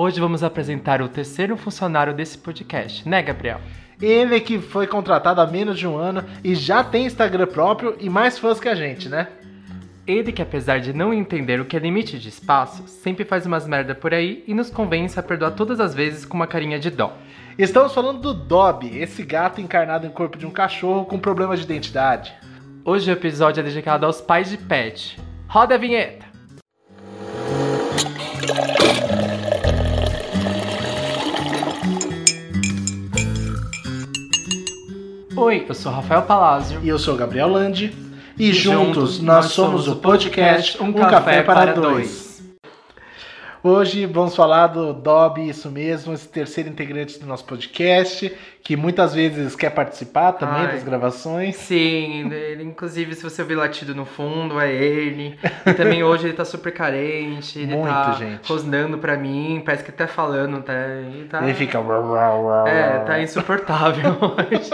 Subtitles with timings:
[0.00, 3.60] Hoje vamos apresentar o terceiro funcionário desse podcast, né, Gabriel?
[4.00, 8.08] Ele que foi contratado há menos de um ano e já tem Instagram próprio e
[8.08, 9.26] mais fãs que a gente, né?
[10.06, 13.66] Ele que, apesar de não entender o que é limite de espaço, sempre faz umas
[13.66, 16.90] merda por aí e nos convence a perdoar todas as vezes com uma carinha de
[16.90, 17.12] dó.
[17.58, 21.64] Estamos falando do Dobby, esse gato encarnado em corpo de um cachorro com problemas de
[21.64, 22.32] identidade.
[22.84, 25.18] Hoje o episódio é dedicado aos pais de pet.
[25.48, 26.27] Roda a vinheta!
[35.40, 36.80] Oi, eu sou Rafael Palazzo.
[36.82, 37.94] E eu sou Gabriel Landi.
[38.36, 42.27] E, juntos, nós somos o podcast Um Café, para Dois.
[43.60, 49.14] Hoje vamos falar do Dobby, isso mesmo, esse terceiro integrante do nosso podcast, que muitas
[49.14, 50.72] vezes quer participar também Ai.
[50.74, 51.56] das gravações.
[51.56, 55.36] Sim, ele, inclusive, se você ouvir latido no fundo, é ele.
[55.66, 58.48] E também hoje ele tá super carente, ele Muito, tá gente.
[58.48, 60.72] rosnando pra mim, parece que tá falando, tá?
[60.72, 61.42] Ele tá...
[61.42, 61.78] Ele fica.
[62.68, 64.70] É, tá insuportável hoje.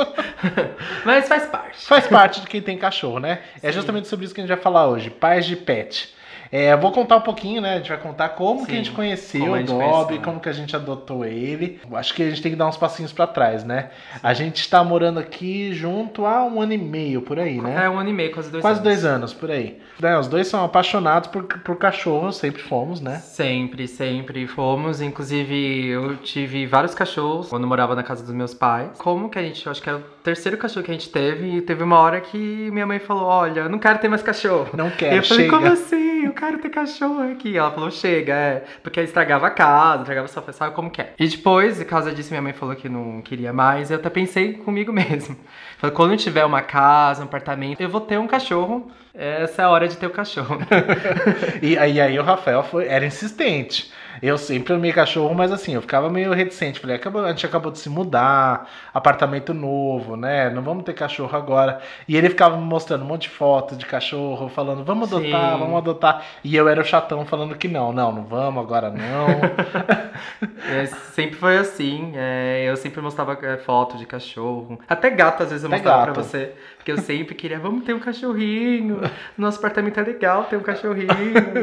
[1.06, 1.86] Mas faz parte.
[1.86, 3.40] Faz parte de quem tem cachorro, né?
[3.62, 6.12] É justamente sobre isso que a gente vai falar hoje, pais de pet.
[6.56, 7.74] É, vou contar um pouquinho, né?
[7.74, 10.22] A gente vai contar como Sim, que a gente conheceu o Dobby, conheceu.
[10.22, 11.80] como que a gente adotou ele.
[11.94, 13.90] Acho que a gente tem que dar uns passinhos pra trás, né?
[14.22, 17.86] A gente está morando aqui junto há um ano e meio, por aí, né?
[17.86, 18.84] É um ano e meio, quase dois Quase anos.
[18.84, 19.78] dois anos, por aí.
[19.98, 23.16] Né, os dois são apaixonados por, por cachorro, sempre fomos, né?
[23.16, 25.00] Sempre, sempre fomos.
[25.00, 28.90] Inclusive, eu tive vários cachorros quando morava na casa dos meus pais.
[28.98, 31.62] Como que a gente, acho que é o terceiro cachorro que a gente teve, e
[31.62, 32.36] teve uma hora que
[32.70, 34.68] minha mãe falou: Olha, eu não quero ter mais cachorro.
[34.76, 35.56] Não E quero, eu falei, chega.
[35.58, 36.13] como assim?
[36.24, 37.56] Eu quero ter cachorro aqui.
[37.56, 38.64] Ela falou, chega, é.
[38.82, 41.12] Porque estragava a casa, estragava sofá, sabe como que é.
[41.18, 43.90] E depois, por causa disso, minha mãe falou que não queria mais.
[43.90, 45.36] Eu até pensei comigo mesmo.
[45.78, 48.90] Falei, quando eu tiver uma casa, um apartamento, eu vou ter um cachorro.
[49.12, 50.58] Essa é a hora de ter o cachorro.
[51.62, 53.92] E aí, aí o Rafael foi, era insistente.
[54.26, 56.80] Eu sempre amei cachorro, mas assim, eu ficava meio reticente.
[56.80, 60.48] Falei, acabou, a gente acabou de se mudar, apartamento novo, né?
[60.48, 61.82] Não vamos ter cachorro agora.
[62.08, 65.58] E ele ficava me mostrando um monte de fotos de cachorro, falando, vamos adotar, Sim.
[65.58, 66.24] vamos adotar.
[66.42, 69.26] E eu era o chatão falando que não, não, não vamos, agora não.
[70.66, 72.12] É, sempre foi assim.
[72.16, 74.78] é, eu sempre mostrava é, foto de cachorro.
[74.88, 76.14] Até gato, às vezes, eu Até mostrava gato.
[76.14, 76.54] pra você.
[76.84, 79.00] Porque eu sempre queria, vamos ter um cachorrinho.
[79.38, 81.08] Nosso apartamento é legal ter um cachorrinho.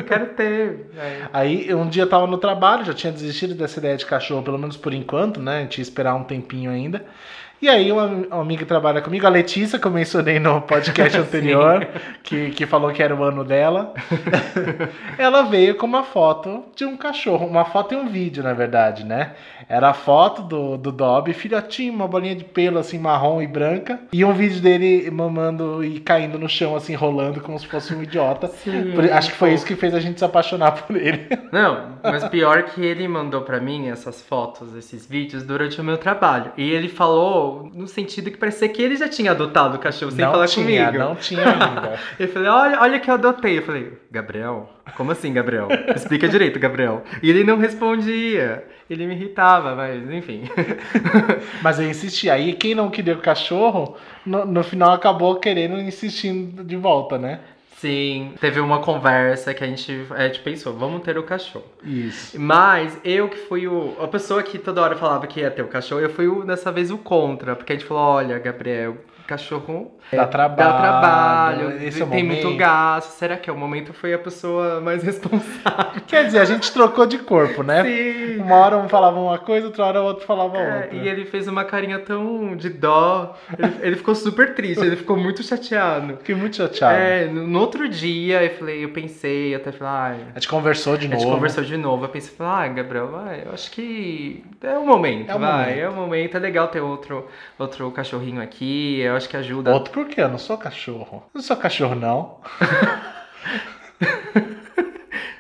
[0.08, 0.90] quero ter.
[0.98, 1.28] É.
[1.32, 4.58] Aí um dia eu tava no trabalho, já tinha desistido dessa ideia de cachorro, pelo
[4.58, 5.60] menos por enquanto, né?
[5.60, 7.06] A gente ia esperar um tempinho ainda.
[7.62, 11.16] E aí uma, uma amiga que trabalha comigo, a Letícia, que eu mencionei no podcast
[11.20, 11.88] anterior,
[12.24, 13.94] que, que falou que era o ano dela,
[15.16, 19.06] ela veio com uma foto de um cachorro, uma foto e um vídeo, na verdade,
[19.06, 19.34] né?
[19.70, 24.00] Era a foto do, do Dobby, filhotinho, uma bolinha de pelo assim, marrom e branca,
[24.12, 28.02] e um vídeo dele mamando e caindo no chão, assim, rolando como se fosse um
[28.02, 28.48] idiota.
[28.48, 31.28] Sim, Por- acho que foi isso que fez a gente se apaixonar por ele.
[31.54, 35.98] Não, mas pior que ele mandou pra mim essas fotos, esses vídeos durante o meu
[36.00, 36.52] trabalho.
[36.58, 40.24] E ele falou no sentido que parecia que ele já tinha adotado o cachorro sem
[40.24, 41.04] não falar tinha, comigo.
[41.04, 42.00] não tinha ainda.
[42.20, 43.58] Eu falei, olha, olha que eu adotei.
[43.58, 44.70] Eu falei, Gabriel?
[44.96, 45.68] Como assim, Gabriel?
[45.96, 47.04] Explica direito, Gabriel.
[47.22, 48.64] E ele não respondia.
[48.90, 50.44] Ele me irritava, mas enfim.
[51.62, 52.30] Mas eu insisti.
[52.30, 53.96] Aí quem não queria o cachorro,
[54.26, 57.40] no, no final acabou querendo insistindo de volta, né?
[57.82, 61.66] Sim, teve uma conversa que a gente, a gente pensou, vamos ter o cachorro.
[61.84, 62.40] Isso.
[62.40, 63.96] Mas eu que fui o.
[64.00, 66.72] A pessoa que toda hora falava que ia ter o cachorro, eu fui o, dessa
[66.72, 67.56] vez o contra.
[67.56, 68.98] Porque a gente falou: olha, Gabriel,
[69.32, 70.58] cachorro Dá trabalho.
[70.72, 72.44] dá trabalho, Esse é tem momento.
[72.48, 73.10] muito gasto.
[73.12, 76.02] Será que é o momento foi a pessoa mais responsável?
[76.06, 77.84] Quer dizer, a gente trocou de corpo, né?
[77.84, 78.38] Sim.
[78.42, 80.96] Uma hora um falava uma coisa, outra hora o outro falava É, outra.
[80.96, 83.36] e ele fez uma carinha tão de dó.
[83.58, 86.18] Ele, ele ficou super triste, ele ficou muito chateado.
[86.18, 86.96] Fiquei muito chateado.
[86.96, 90.98] É, no, no outro dia eu falei, eu pensei, até falei, ah, A gente conversou
[90.98, 91.22] de A novo.
[91.22, 95.30] gente conversou de novo, eu pensei, ah, Gabriel, vai, eu acho que é o momento,
[95.32, 95.80] É o vai, momento.
[95.80, 97.28] é o momento, é legal ter outro,
[97.58, 99.72] outro cachorrinho aqui, eu acho que ajuda.
[99.72, 100.22] Outro por quê?
[100.22, 101.24] Eu não sou cachorro.
[101.28, 102.40] Eu não sou cachorro, não.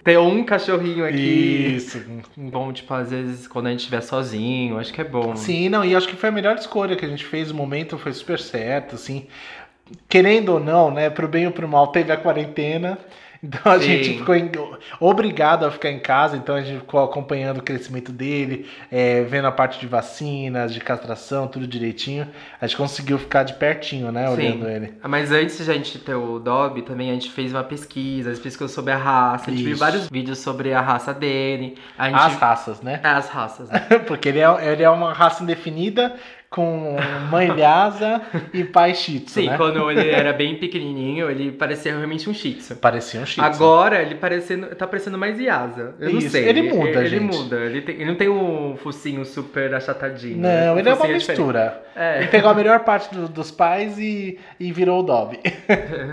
[0.04, 1.76] Ter um cachorrinho aqui.
[1.76, 2.04] Isso.
[2.36, 5.36] Bom, tipo, às vezes quando a gente estiver sozinho, acho que é bom.
[5.36, 7.52] Sim, não, e acho que foi a melhor escolha que a gente fez.
[7.52, 9.28] O momento foi super certo, assim.
[10.10, 12.98] Querendo ou não, né, pro bem ou pro mal, teve a quarentena.
[13.44, 13.88] Então a Sim.
[13.88, 14.52] gente ficou em-
[15.00, 19.48] obrigado a ficar em casa, então a gente ficou acompanhando o crescimento dele, é, vendo
[19.48, 22.28] a parte de vacinas, de castração, tudo direitinho.
[22.60, 24.94] A gente conseguiu ficar de pertinho, né, olhando ele.
[25.02, 28.30] Ah, Mas antes de a gente ter o Dobby, também a gente fez uma pesquisa,
[28.30, 29.80] a gente pesquisou sobre a raça, a gente viu Isso.
[29.80, 31.78] vários vídeos sobre a raça dele.
[31.98, 32.20] A gente...
[32.20, 33.00] As raças, né?
[33.04, 33.80] As raças, né?
[34.08, 36.16] Porque ele é, ele é uma raça indefinida
[36.52, 36.98] com
[37.32, 38.22] mãe Lhasa
[38.54, 39.56] e pai Shih Tzu, Sim, né?
[39.56, 42.76] quando ele era bem pequenininho, ele parecia realmente um shih tzu.
[42.76, 43.46] Parecia um Shih Tzu.
[43.64, 45.96] Agora ele parecendo, tá parecendo mais Yasa.
[45.98, 46.50] Eu não Isso, sei.
[46.50, 47.22] ele muda, Ele, gente.
[47.38, 47.56] muda.
[47.56, 50.40] Ele, tem- ele não tem um focinho super achatadinho.
[50.42, 50.76] Não?
[50.76, 51.30] O ele é uma diferente.
[51.30, 51.84] mistura.
[51.96, 52.18] É.
[52.18, 55.40] Ele pegou a melhor parte do- dos pais e, e virou o Dobby.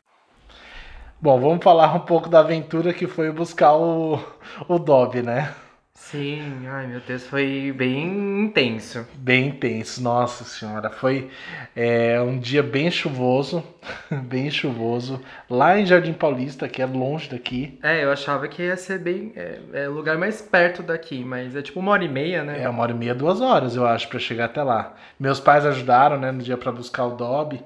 [1.20, 4.20] Bom, vamos falar um pouco da aventura que foi buscar o,
[4.68, 5.52] o Dobby, né?
[6.00, 9.06] Sim, ai meu Deus, foi bem intenso.
[9.14, 10.88] Bem intenso, nossa senhora.
[10.88, 11.28] Foi
[11.76, 13.62] é, um dia bem chuvoso,
[14.24, 17.78] bem chuvoso, lá em Jardim Paulista, que é longe daqui.
[17.82, 19.32] É, eu achava que ia ser bem.
[19.36, 22.62] É, é o lugar mais perto daqui, mas é tipo uma hora e meia, né?
[22.62, 24.94] É uma hora e meia, duas horas, eu acho, pra chegar até lá.
[25.20, 27.62] Meus pais ajudaram, né, no dia pra buscar o Dobby.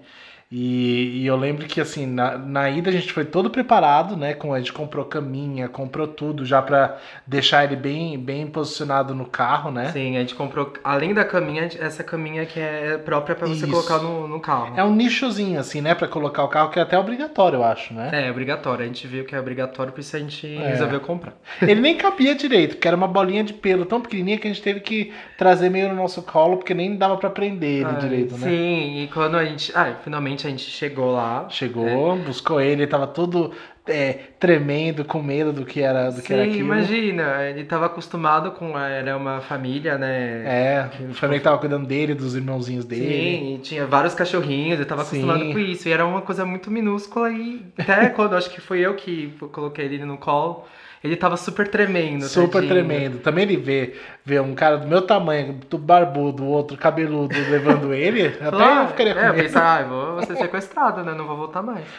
[0.54, 4.34] E, e eu lembro que, assim, na, na ida a gente foi todo preparado, né?
[4.34, 9.24] Com, a gente comprou caminha, comprou tudo já pra deixar ele bem, bem posicionado no
[9.24, 9.90] carro, né?
[9.92, 13.70] Sim, a gente comprou, além da caminha, essa caminha que é própria pra você Isso.
[13.70, 14.74] colocar no, no carro.
[14.76, 15.94] É um nichozinho, assim, né?
[15.94, 18.10] Pra colocar o carro, que é até obrigatório, eu acho, né?
[18.12, 18.84] É, obrigatório.
[18.84, 20.68] A gente viu que é obrigatório, por isso a gente É.
[20.68, 21.32] resolveu comprar.
[21.62, 24.62] Ele nem cabia direito, porque era uma bolinha de pelo tão pequenininha que a gente
[24.62, 28.36] teve que trazer meio no nosso colo, porque nem dava pra prender ele Ai, direito,
[28.36, 28.50] né?
[28.50, 29.72] Sim, e quando a gente.
[29.74, 31.48] Ah, finalmente a gente chegou lá.
[31.48, 33.52] Chegou, buscou ele, ele tava todo
[33.86, 36.60] é, tremendo, com medo do que era, do que Sim, era aquilo.
[36.60, 38.78] imagina, ele tava acostumado com.
[38.78, 40.42] Era uma família, né?
[40.44, 43.04] É, o família que tava cuidando dele, dos irmãozinhos dele.
[43.04, 45.52] Sim, e tinha vários cachorrinhos, ele tava acostumado Sim.
[45.52, 45.88] com isso.
[45.88, 49.86] E era uma coisa muito minúscula e até quando acho que fui eu que coloquei
[49.86, 50.64] ele no colo,
[51.02, 52.24] ele tava super tremendo.
[52.24, 52.72] Super tadinho.
[52.72, 53.18] tremendo.
[53.18, 53.94] Também ele vê,
[54.24, 59.14] vê um cara do meu tamanho, do barbudo, outro cabeludo, levando ele, até eu ficaria
[59.14, 59.42] com é, eu medo.
[59.42, 61.12] pensei, ah, eu vou ser sequestrado, né?
[61.14, 61.84] Não vou voltar mais.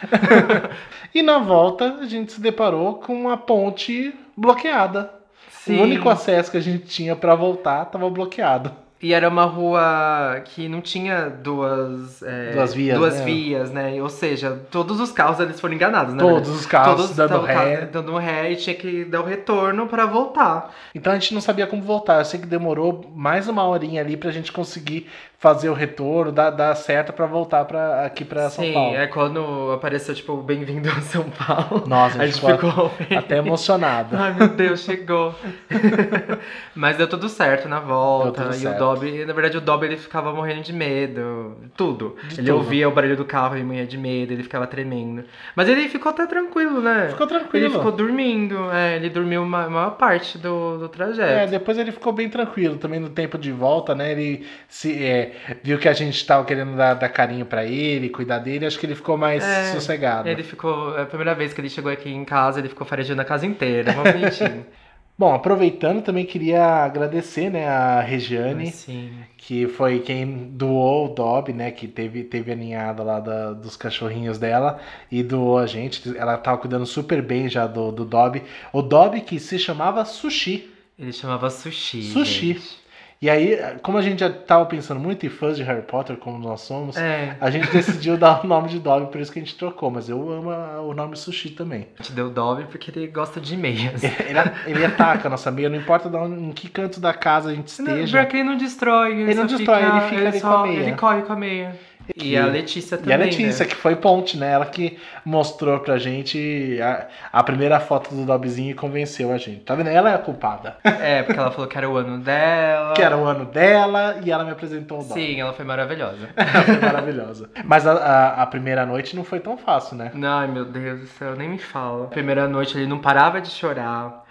[1.14, 5.10] E na volta a gente se deparou com uma ponte bloqueada.
[5.50, 5.78] Sim.
[5.78, 8.72] O único acesso que a gente tinha pra voltar tava bloqueado.
[9.04, 13.24] E era uma rua que não tinha duas, é, Duas vias, duas né?
[13.26, 14.02] vias, né?
[14.02, 16.22] Ou seja, todos os carros eles foram enganados, né?
[16.22, 17.84] Todos os carros Todos dando tavam ré.
[17.84, 20.74] dando ré e tinha que dar o retorno pra voltar.
[20.94, 22.20] Então a gente não sabia como voltar.
[22.20, 25.06] Eu sei que demorou mais uma horinha ali pra gente conseguir
[25.44, 28.96] fazer o retorno, dar, dar certo pra voltar pra, aqui pra São Sim, Paulo.
[28.96, 31.84] é quando apareceu, tipo, bem-vindo a São Paulo.
[31.86, 34.16] Nossa, a gente ficou bem- até emocionado.
[34.16, 35.34] Ai, meu Deus, chegou.
[36.74, 38.48] Mas deu tudo certo na volta.
[38.50, 38.76] E certo.
[38.76, 41.56] o Dobby, na verdade, o Dobby ele ficava morrendo de medo.
[41.76, 42.16] Tudo.
[42.28, 42.56] De ele tudo.
[42.56, 45.24] ouvia o barulho do carro e morria de medo, ele ficava tremendo.
[45.54, 47.08] Mas ele ficou até tranquilo, né?
[47.10, 47.66] Ficou tranquilo.
[47.66, 51.50] Ele ficou dormindo, é, ele dormiu uma- a maior parte do, do É, trajeto.
[51.50, 54.12] depois ele ficou bem tranquilo também no tempo de volta, né?
[54.12, 58.38] Ele se, é, viu que a gente tava querendo dar, dar carinho pra ele, cuidar
[58.38, 60.28] dele, acho que ele ficou mais É, sossegado.
[60.28, 60.96] Ele ficou.
[60.98, 63.46] é A primeira vez que ele chegou aqui em casa, ele ficou farejando a casa
[63.46, 63.92] inteira.
[63.92, 64.64] Mó bonitinho.
[65.16, 69.12] Bom, aproveitando, também queria agradecer, né, a Regiane, Sim.
[69.36, 73.76] que foi quem doou o Dobby, né, que teve, teve a ninhada lá da- dos
[73.76, 74.80] cachorrinhos dela
[75.12, 76.16] e doou a gente.
[76.18, 78.42] Ela tava cuidando super bem já do, do Dobby.
[78.72, 80.68] O Dobby que se chamava Sushi.
[80.98, 82.02] Ele chamava sushi.
[82.02, 82.54] Sushi.
[82.54, 82.83] gente.
[83.24, 86.38] E aí, como a gente já tava pensando muito em fãs de Harry Potter, como
[86.38, 87.34] nós somos, É.
[87.40, 89.90] a gente decidiu dar o nome de Dobby, por isso que a gente trocou.
[89.90, 90.50] Mas eu amo
[90.86, 91.86] o nome Sushi também.
[91.98, 94.02] A gente deu Dobby porque ele gosta de meias.
[94.04, 97.80] Ele, ele ataca a nossa meia, não importa em que canto da casa a gente
[97.80, 98.18] Não, esteja.
[98.18, 99.12] pior que ele não destrói.
[99.12, 100.80] Ele, Ele não destrói, ele fica ali só- com a meia.
[100.80, 101.76] Ele corre com a meia.
[102.16, 103.14] E a Letícia E também.
[103.14, 103.70] a Letícia, né?
[103.70, 104.52] que foi ponte, né?
[104.52, 109.60] Ela que mostrou pra gente a, a primeira foto do Dobbyzinho e convenceu a gente.
[109.60, 109.88] Tá vendo?
[109.88, 110.76] Ela é a culpada.
[110.84, 112.92] É, porque ela falou que era o ano dela.
[112.96, 115.14] que era o ano dela e ela me apresentou o Dobby.
[115.20, 116.28] Sim, ela foi maravilhosa.
[116.36, 117.50] Ela foi maravilhosa.
[117.64, 120.12] Mas a, a- a primeira noite não foi tão fácil, né?
[120.22, 122.06] Ai, meu Deus do céu, nem me fala.
[122.08, 124.23] Primeira noite ele não parava de chorar.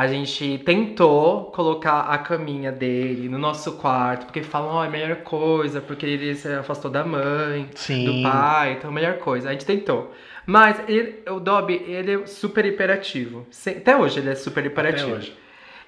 [0.00, 4.90] A gente tentou colocar a caminha dele no nosso quarto, porque falam, ó, é a
[4.90, 8.04] melhor coisa, porque ele se afastou da mãe, Sim.
[8.04, 9.48] do pai, então a melhor coisa.
[9.48, 10.14] A gente tentou.
[10.46, 13.44] Mas ele- o Dobby, ele é super hiperativo.
[13.66, 15.16] Até hoje ele é super hiperativo.
[15.16, 15.36] hoje.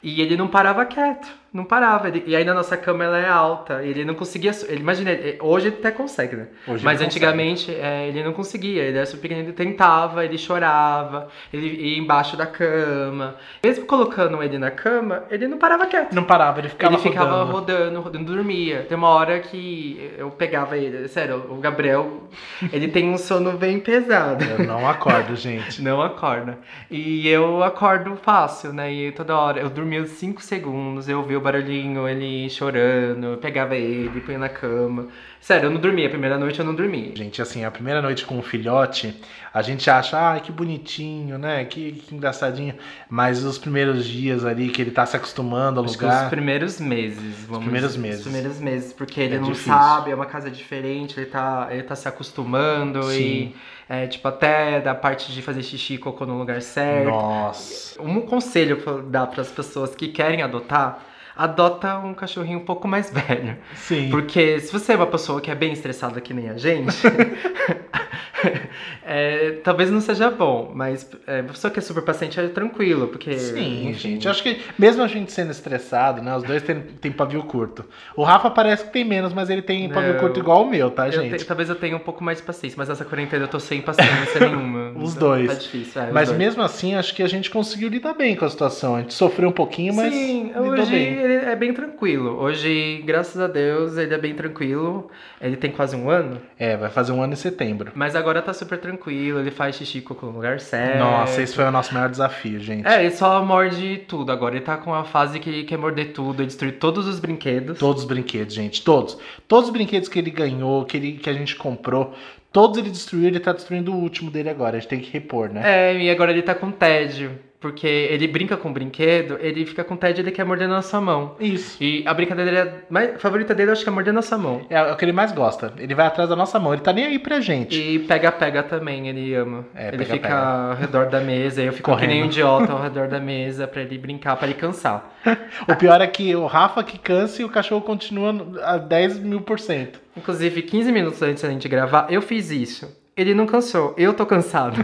[0.03, 2.09] E ele não parava quieto, não parava.
[2.09, 4.51] Ele- e aí na nossa cama ela é alta, ele não conseguia.
[4.69, 6.47] Ele, imagina, ele- hoje ele até consegue, né?
[6.67, 10.39] Hoje Mas ele antigamente é, ele não conseguia, ele era super pequeno, ele tentava, ele
[10.39, 13.37] chorava, ele ia embaixo da cama.
[13.63, 16.13] Mesmo colocando ele na cama, ele não parava quieto.
[16.15, 17.53] Não parava, ele ficava ele ficava rodando.
[17.53, 18.87] rodando, rodando, dormia.
[18.89, 22.25] Tem uma hora que eu pegava ele, sério, o Gabriel,
[22.73, 24.45] ele tem um sono bem pesado.
[24.45, 25.81] Eu não acordo, gente.
[25.91, 26.59] Não acorda.
[26.91, 28.93] E eu acordo fácil, né?
[28.93, 33.75] E toda hora eu dormia 5 segundos, eu vi o barulhinho, ele chorando, eu pegava
[33.77, 35.09] ele, punha na cama.
[35.41, 36.07] Sério, eu não dormia.
[36.07, 37.13] A primeira noite eu não dormi.
[37.17, 39.15] Gente, assim, a primeira noite com o filhote,
[39.55, 41.65] a gente acha, ai, que bonitinho, né?
[41.65, 42.75] Que, que engraçadinho.
[43.09, 46.25] Mas os primeiros dias ali, que ele tá se acostumando ao Acho lugar.
[46.25, 48.03] os primeiros meses, vamos primeiros dizer.
[48.03, 48.19] meses.
[48.21, 49.73] Os primeiros meses, porque ele É não difícil.
[49.73, 53.19] sabe, é uma casa diferente, ele tá, ele tá se acostumando Sim.
[53.19, 53.57] e,
[53.89, 57.09] é, tipo, até da parte de fazer xixi e cocô no lugar certo.
[57.09, 58.01] Nossa.
[58.03, 61.03] Um conselho eu dar para as pessoas que querem adotar,
[61.37, 63.57] adota um cachorrinho um pouco mais velho.
[63.75, 64.11] Sim.
[64.11, 66.97] Porque se você é uma pessoa que é bem estressada que nem a gente,
[69.05, 73.09] é, talvez não seja bom, mas é, uma pessoa que é super paciente é tranquilo,
[73.09, 73.39] porque.
[73.39, 74.29] Sim, enfim, gente.
[74.29, 76.35] Acho que mesmo a gente sendo estressado, né?
[76.37, 77.85] Os dois têm, têm pavio curto.
[78.17, 80.21] O Rafa parece que tem menos, mas ele tem pavio Não.
[80.21, 81.37] curto igual o meu, tá, gente?
[81.39, 83.81] te- talvez eu tenha um pouco mais de paciência, mas essa quarentena eu tô sem
[83.81, 84.93] paciência nenhuma.
[84.99, 85.47] Os Então, dois.
[85.49, 86.39] Tá difícil, é, Mas dois.
[86.39, 88.97] mesmo assim, acho que a gente conseguiu lidar bem com a situação.
[88.97, 91.15] A gente sofreu um pouquinho, mas Sim, hoje bem.
[91.15, 92.39] ele é bem tranquilo.
[92.41, 95.11] Hoje, graças a Deus, ele é bem tranquilo.
[95.41, 97.93] Ele tem quase um ano, É, vai fazer um ano em setembro.
[97.95, 99.41] mas agora tá super tranquilo.
[99.41, 100.99] Ele faz xixi cocô no lugar certo.
[100.99, 102.87] Nossa, esse foi o nosso maior desafio, gente.
[102.87, 104.57] É, ele só morde tudo agora.
[104.57, 107.79] Ele tá com a fase que ele quer morder tudo, destruir todos os brinquedos.
[107.79, 108.83] Todos os brinquedos, gente.
[108.83, 109.19] Todos.
[109.47, 112.15] Todos os brinquedos que ele ganhou, que, ele, que a gente comprou,
[112.53, 114.77] todos ele destruiu, ele tá destruindo o último dele agora.
[114.77, 115.63] A gente tem que repor, né?
[115.65, 117.39] É, e agora ele tá com tédio.
[117.61, 120.99] Porque ele brinca com o brinquedo, ele fica com tédio e ele quer morder nossa
[120.99, 121.37] mão.
[121.39, 121.77] Isso.
[121.83, 124.63] E a brincadeira é- mais favorita dele, eu acho que é morder nossa mão.
[124.71, 125.71] É, é o que ele mais gosta.
[125.77, 126.73] Ele vai atrás da nossa mão.
[126.73, 127.79] Ele tá nem aí pra gente.
[127.79, 129.67] E pega-pega também, ele ama.
[129.75, 130.23] É, ele pega-pega.
[130.29, 130.35] fica
[130.71, 132.33] ao redor da mesa, eu fico que nem um Correndo.
[132.33, 135.11] idiota ao redor da mesa pra ele brincar, pra ele cansar.
[135.69, 139.43] O pior é que o Rafa que cansa e o cachorro continua a 10 mil
[139.43, 140.01] por cento.
[140.17, 142.99] Inclusive, 15 minutos antes da gente gravar, eu fiz isso.
[143.21, 144.83] Ele não cansou, eu tô cansado.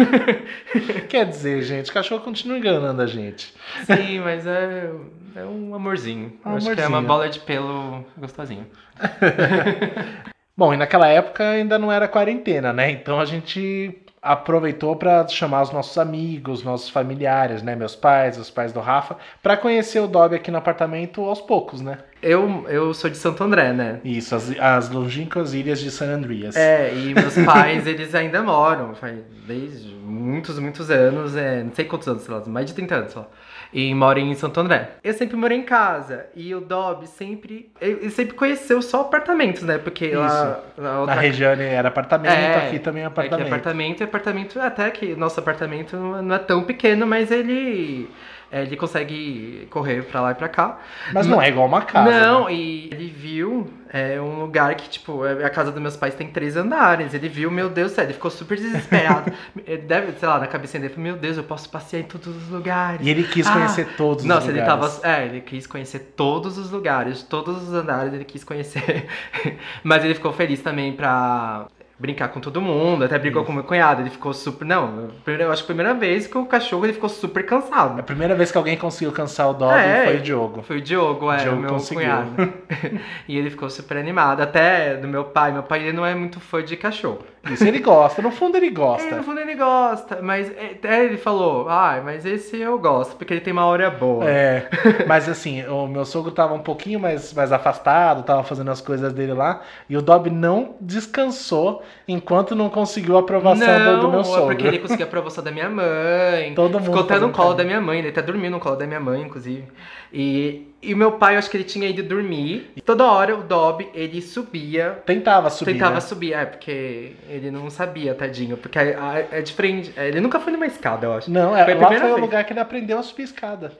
[1.06, 3.52] Quer dizer, gente, o cachorro continua enganando a gente.
[3.84, 4.90] Sim, mas é,
[5.36, 6.32] é um amorzinho.
[6.46, 7.08] Um acho que é uma amorzinho.
[7.08, 8.66] bola de pelo gostosinho.
[10.56, 12.90] Bom, e naquela época ainda não era quarentena, né?
[12.90, 17.74] Então a gente aproveitou para chamar os nossos amigos, nossos familiares, né?
[17.74, 21.80] Meus pais, os pais do Rafa, para conhecer o Dobby aqui no apartamento aos poucos,
[21.80, 21.98] né?
[22.22, 24.00] Eu, eu sou de Santo André, né?
[24.04, 26.54] Isso, as, as longínquas ilhas de San Andreas.
[26.54, 31.84] É, e meus pais, eles ainda moram, faz desde muitos, muitos anos, é, não sei
[31.84, 33.28] quantos anos, sei lá, mais de 30 anos, sei lá.
[33.72, 34.90] E moram em Santo André.
[35.02, 39.78] Eu sempre morei em casa, e o Dobby sempre, ele sempre conheceu só apartamentos, né?
[39.78, 43.46] Porque lá na outra região era apartamento, É, aqui também é Aqui apartamento.
[43.46, 48.76] apartamento e apartamento, até que nosso apartamento não é tão pequeno, mas ele é, ele
[48.76, 50.78] consegue correr pra lá e pra cá.
[51.12, 52.10] Mas não é igual uma casa.
[52.10, 52.52] não, né?
[52.54, 56.28] e ele viu é, um lugar que, tipo, é- a casa dos meus pais tem
[56.28, 57.14] três andares.
[57.14, 59.32] Ele viu, meu Deus do céu, ele ficou super desesperado.
[59.66, 62.28] ele deve, sei lá, na cabecinha dele, falou, meu Deus, eu posso passear em todos
[62.28, 63.06] os lugares.
[63.06, 64.98] E ele quis Ah, conhecer todos Nossa, os ele lugares.
[64.98, 65.08] tava.
[65.16, 69.06] É, ele quis conhecer todos os lugares, todos os andares ele quis conhecer.
[69.82, 71.66] Mas ele ficou feliz também pra
[72.02, 74.64] brincar com todo mundo, até brincou com meu cunhado, ele ficou super.
[74.64, 78.00] Não, eu acho que a primeira vez que o cachorro ele ficou super cansado.
[78.00, 80.04] A primeira vez que alguém conseguiu cansar o Dobby É.
[80.06, 80.62] foi o Diogo.
[80.62, 82.02] Foi o Diogo, é, Diogo o meu conseguiu.
[82.02, 82.52] cunhado.
[83.28, 84.40] e ele ficou super animado.
[84.40, 85.52] Até do meu pai.
[85.52, 87.20] Meu pai ele não é muito fã de cachorro.
[87.50, 89.16] Isso ele gosta, no fundo ele É, gosta.
[89.16, 93.34] no fundo ele gosta, mas é, até ele falou, ah, mas esse eu gosto, porque
[93.34, 94.24] ele tem uma hora boa.
[94.28, 94.68] É,
[95.08, 99.12] mas assim, o meu sogro tava um pouquinho mais, mais afastado, tava fazendo as coisas
[99.12, 104.10] dele lá, e o Dobby não descansou enquanto não conseguiu a aprovação não, do, do
[104.10, 104.46] meu é sogro.
[104.46, 106.54] porque ele conseguiu a aprovação da minha mãe.
[106.54, 108.86] Todo mundo Ficou até no colo da minha mãe, ele até dormiu no colo da
[108.86, 109.64] minha mãe, inclusive.
[110.12, 112.70] E, e meu pai, eu acho que ele tinha ido dormir.
[112.76, 115.02] E toda hora o Dobby, ele subia.
[115.06, 116.00] Tentava subir, tentava né?
[116.00, 118.56] subir, é, porque ele não sabia, tadinho.
[118.56, 118.96] Porque é,
[119.30, 119.92] é diferente.
[119.96, 121.30] Ele nunca foi numa escada, eu acho.
[121.30, 123.72] Não, é, Foi a lá primeira foi o lugar que ele aprendeu a subir escada.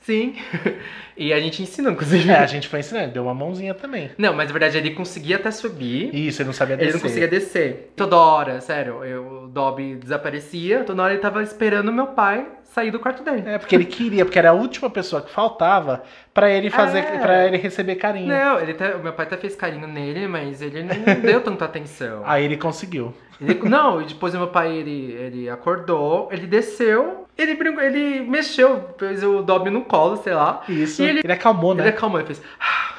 [0.00, 0.34] Sim.
[1.16, 2.30] e a gente ensinou, inclusive.
[2.30, 4.10] É, a gente foi ensinando, deu uma mãozinha também.
[4.16, 6.14] Não, mas na verdade ele conseguia até subir.
[6.14, 6.94] Isso, ele não sabia Ele descer.
[6.94, 7.92] não conseguia descer.
[7.94, 12.90] Toda hora, sério, eu, o Dobby desaparecia, toda hora ele tava esperando meu pai sair
[12.90, 13.42] do quarto dele.
[13.46, 17.18] É, porque ele queria, porque era a última pessoa que faltava pra ele fazer, É.
[17.18, 18.28] para ele receber carinho.
[18.28, 21.64] Não, ele até, o meu pai até fez carinho nele, mas ele não deu tanta
[21.64, 22.22] atenção.
[22.26, 23.12] Aí ele conseguiu.
[23.40, 28.20] Ele- não, e depois o meu pai, ele, ele acordou, ele desceu, ele brincou, ele
[28.20, 30.62] mexeu, pôs o Dobby no colo, sei lá.
[30.68, 31.02] Isso.
[31.02, 31.82] E ele, ele- acalmou, né?
[31.84, 32.42] Ele acalmou, ele fez...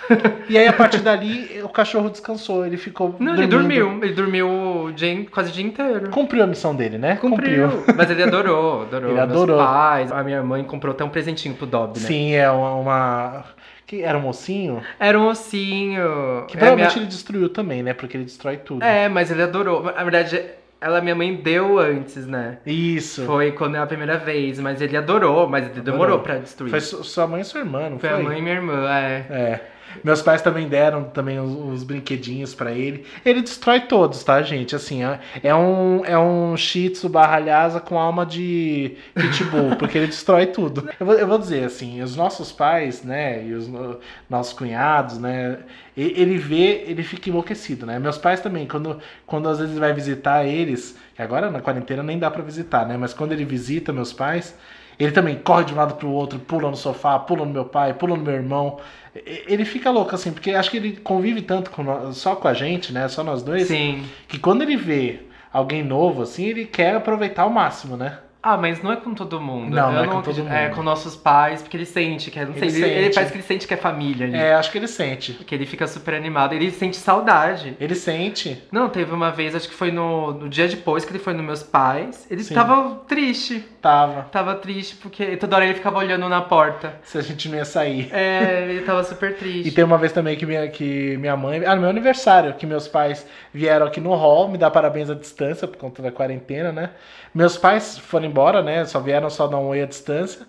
[0.49, 2.65] E aí, a partir dali, o cachorro descansou.
[2.65, 3.15] Ele ficou.
[3.19, 3.79] Não, ele dormindo.
[3.85, 6.09] dormiu, ele dormiu dia, quase o dia inteiro.
[6.09, 7.15] Cumpriu a missão dele, né?
[7.15, 7.69] Cumpriu.
[7.95, 9.09] Mas ele adorou, adorou.
[9.11, 9.57] Ele Meus adorou.
[9.57, 12.05] pais, a minha mãe comprou até um presentinho pro Dobby, né?
[12.07, 12.75] Sim, é uma.
[12.75, 13.45] uma-
[13.87, 14.81] Que era um mocinho.
[14.99, 16.45] Era um ossinho.
[16.47, 17.93] Que É, provavelmente minha- ele destruiu também, né?
[17.93, 18.83] Porque ele destrói tudo.
[18.83, 19.83] É, mas ele adorou.
[19.83, 20.41] Na verdade,
[20.81, 22.57] ela minha mãe deu antes, né?
[22.65, 23.23] Isso.
[23.25, 26.19] Foi quando é a primeira vez, mas ele adorou, mas ele demorou Adorou.
[26.23, 26.69] pra destruir.
[26.71, 28.19] Foi su- sua mãe e sua irmã, não Foi foi?
[28.19, 29.25] a mãe e minha irmã, é.
[29.29, 29.59] É.
[30.03, 33.05] Meus pais também deram também os brinquedinhos pra ele.
[33.25, 34.75] Ele destrói todos, tá, gente?
[34.75, 39.97] Assim, é, é um é um Shih Tzu barra Lhasa com alma de pitbull, porque
[39.97, 40.89] ele destrói tudo.
[40.99, 45.17] Eu vou, eu vou dizer assim, os nossos pais, né, e os no- nossos cunhados,
[45.17, 45.59] né,
[45.95, 47.99] ele vê, ele fica enlouquecido, né?
[47.99, 52.17] Meus pais também, quando quando às vezes vai visitar eles, que agora na quarentena nem
[52.19, 54.55] dá pra visitar, né, mas quando ele visita meus pais,
[55.03, 57.93] ele também corre de um lado pro outro, pula no sofá, pula no meu pai,
[57.93, 58.77] pula no meu irmão.
[59.25, 62.53] Ele fica louco, assim, porque acho que ele convive tanto com nós- só com a
[62.53, 63.07] gente, né?
[63.07, 64.03] Só nós dois, Sim.
[64.27, 65.19] que quando ele vê
[65.51, 68.19] alguém novo, assim, ele quer aproveitar ao máximo, né?
[68.43, 69.69] Ah, mas não é com todo mundo.
[69.75, 70.75] Não, Eu não é com todo acredito- É mundo.
[70.75, 72.45] com nossos pais, porque ele sente que é.
[72.45, 73.13] Não sei, Ele ele, ele sente.
[73.13, 74.35] parece que ele sente que é família ali.
[74.35, 75.33] É, acho que ele sente.
[75.33, 76.53] Que ele fica super animado.
[76.53, 77.77] Ele sente saudade.
[77.79, 78.63] Ele sente.
[78.71, 81.45] Não, teve uma vez, acho que foi no, no dia depois que ele foi nos
[81.45, 82.25] meus pais.
[82.31, 82.55] Ele Sim.
[82.55, 83.63] tava triste.
[83.81, 84.27] Tava.
[84.31, 86.93] Tava triste porque toda hora ele ficava olhando na porta.
[87.03, 88.13] Se a gente não ia sair.
[88.13, 89.67] É, ele tava super triste.
[89.67, 91.65] E tem uma vez também que minha, que minha mãe.
[91.65, 95.15] Ah, no meu aniversário, que meus pais vieram aqui no hall me dar parabéns à
[95.15, 96.91] distância, por conta da quarentena, né?
[97.33, 98.85] Meus pais foram embora, né?
[98.85, 100.45] Só vieram só dar um oi à distância.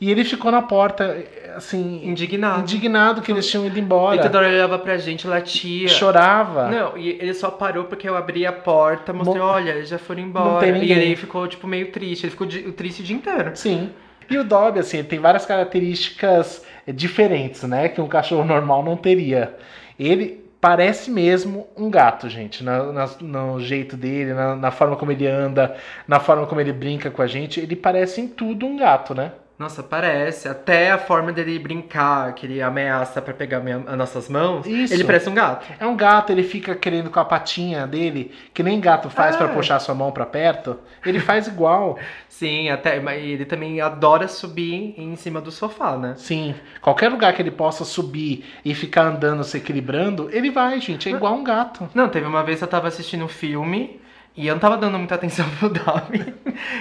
[0.00, 1.22] E ele ficou na porta,
[1.54, 2.60] assim, Indignado.
[2.62, 4.22] indignado que eles tinham ido E embora.
[4.22, 5.88] toda hora ele olhava pra gente, latia.
[5.88, 6.70] Chorava.
[6.70, 9.98] Não, e ele só parou porque eu abri a porta, mostrei, Mo- olha, eles já
[9.98, 10.60] foram embora.
[10.66, 12.24] tem e ele ficou, tipo, meio triste.
[12.24, 13.50] Ele ficou triste o dia inteiro.
[13.54, 13.90] Sim.
[14.30, 16.64] E o Dobby, assim, ele tem várias características
[16.94, 17.88] diferentes, né?
[17.88, 19.54] Que um cachorro normal não teria.
[19.98, 22.62] Ele parece mesmo um gato, gente.
[22.64, 25.74] na- na- no jeito dele, na, na forma como ele anda,
[26.06, 27.60] na forma como ele brinca com a gente.
[27.60, 29.32] Ele parece em tudo um gato, né?
[29.60, 30.48] Nossa, parece.
[30.48, 34.66] Até a forma dele brincar, que ele ameaça pra pegar minha- as nossas mãos.
[34.66, 34.94] Isso.
[34.94, 35.66] Ele parece um gato.
[35.78, 39.38] É um gato, ele fica querendo com a patinha dele, que nem gato faz Ah.
[39.38, 40.78] pra puxar sua mão pra perto.
[41.04, 41.98] Ele faz igual.
[42.26, 42.98] Sim, até.
[43.00, 46.14] Mas ele também adora subir em cima do sofá, né?
[46.16, 51.06] Sim, qualquer lugar que ele possa subir e ficar andando, se equilibrando, ele vai, gente.
[51.06, 51.86] É igual um gato.
[51.94, 53.99] Não, teve uma vez que eu tava assistindo um filme
[54.36, 56.34] e eu não tava dando muita atenção pro Dobby.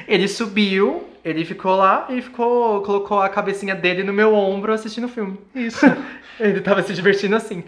[0.07, 5.05] Ele subiu, ele ficou lá e ficou, colocou a cabecinha dele no meu ombro assistindo
[5.05, 5.37] o filme.
[5.55, 5.85] Isso.
[6.39, 7.65] Ele tava se divertindo assim.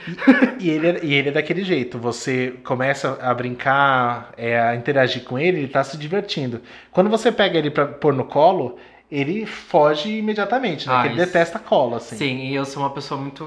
[0.58, 1.98] E ele, é- e ele é daquele jeito.
[2.00, 6.62] Você começa a brincar, é, a interagir com ele, ele tá se divertindo.
[6.90, 8.78] Quando você pega ele pra pôr no colo,
[9.12, 10.94] ele foge imediatamente, né?
[10.94, 12.16] Ah, Porque ele detesta colo, assim.
[12.16, 13.46] Sim, e eu sou uma pessoa muito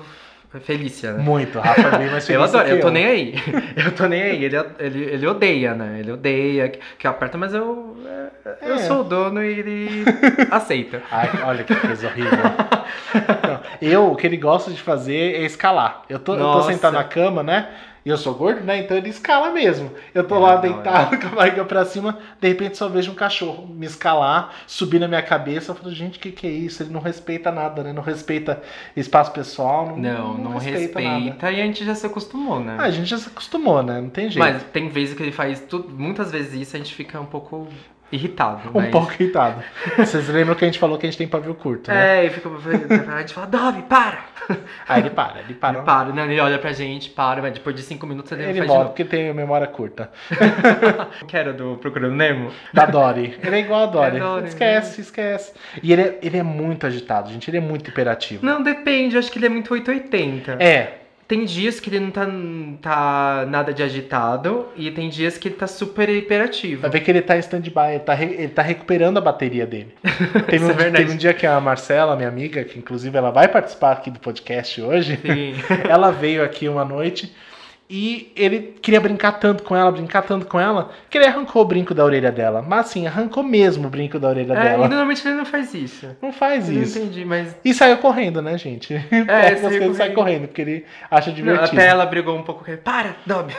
[0.60, 1.22] felícia, né?
[1.22, 1.58] Muito.
[1.58, 3.34] Rafa é bem mais feliz Eu adoro, eu tô nem aí.
[3.76, 4.44] Eu tô nem aí.
[4.44, 5.96] Ele, ele, ele odeia, né?
[6.00, 8.78] Ele odeia que, que eu aperto, mas eu, é, eu É.
[8.78, 10.04] sou o dono e ele
[10.50, 11.02] aceita.
[11.10, 12.38] Ai, olha que coisa horrível.
[12.38, 16.02] Não, eu, o que ele gosta de fazer é escalar.
[16.08, 17.68] Eu tô, eu tô sentado na cama, né?
[18.04, 18.80] E eu sou gordo, né?
[18.80, 19.90] Então ele escala mesmo.
[20.12, 23.10] Eu tô lá É, não, deitado com a barriga pra cima, de repente só vejo
[23.12, 25.72] um cachorro me escalar, subir na minha cabeça.
[25.72, 26.82] Eu falo, gente, o que, que é isso?
[26.82, 27.92] Ele não respeita nada, né?
[27.92, 28.62] Não respeita
[28.94, 31.00] espaço pessoal, não, Não, não, respeita.
[31.00, 31.50] nada.
[31.52, 32.76] E a gente já se acostumou, né?
[32.78, 34.00] Ah, a gente já se acostumou, né?
[34.00, 34.38] Não tem jeito.
[34.38, 37.66] Mas tem vezes que ele faz tudo, muitas vezes isso, a gente fica um pouco
[38.14, 38.68] irritado.
[38.70, 39.62] um mas- pouco irritado.
[39.96, 42.24] Vocês lembram que a gente falou que a gente tem pavio curto, né?
[42.24, 44.34] É, e fica, a gente fala, Dobby, para!
[44.88, 45.78] Aí ele para, ele para.
[45.78, 46.24] Ele para, né?
[46.24, 49.32] Ele olha pra gente, para, mas depois de cinco minutos ele, Ele volta porque tem
[49.32, 50.10] memória curta.
[51.26, 52.50] Que era do Procurando Nemo?
[52.72, 53.38] Da Dory.
[53.42, 54.16] Ele é igual a Dory.
[54.16, 55.52] É Dory, esquece, esquece.
[55.82, 57.48] E ele é, ele é muito agitado, gente.
[57.48, 58.44] Ele é muito hiperativo.
[58.44, 60.62] Não, depende, eu acho que ele é muito 880.
[60.62, 62.26] É, Tem dias que ele não tá,
[62.82, 66.82] tá nada de agitado e tem dias que ele tá super hiperativo.
[66.82, 69.66] vai ver que ele tá em stand-by, ele tá, re- ele tá recuperando a bateria
[69.66, 69.94] dele.
[70.48, 73.30] Teve, Isso um, é teve um dia que a Marcela, minha amiga, que inclusive ela
[73.30, 75.54] vai participar aqui do podcast hoje, Sim.
[75.88, 77.32] ela veio aqui uma noite
[77.88, 81.64] e ele queria brincar tanto com ela, brincar tanto com ela, que ele arrancou o
[81.64, 82.62] brinco da orelha dela.
[82.66, 84.88] Mas assim, arrancou mesmo o brinco da orelha É, e dela.
[84.88, 86.08] normalmente ele não faz isso.
[86.22, 86.98] Não faz Eu não isso.
[86.98, 87.56] entendi, mas.
[87.64, 88.94] E saiu correndo, né, gente?
[88.94, 89.00] É,
[89.56, 90.14] saiu as coisas sai correndo.
[90.14, 91.80] correndo, porque ele acha Não, divertido.
[91.80, 92.80] até ela brigou um pouco com ele.
[92.80, 93.54] Para, Dobby!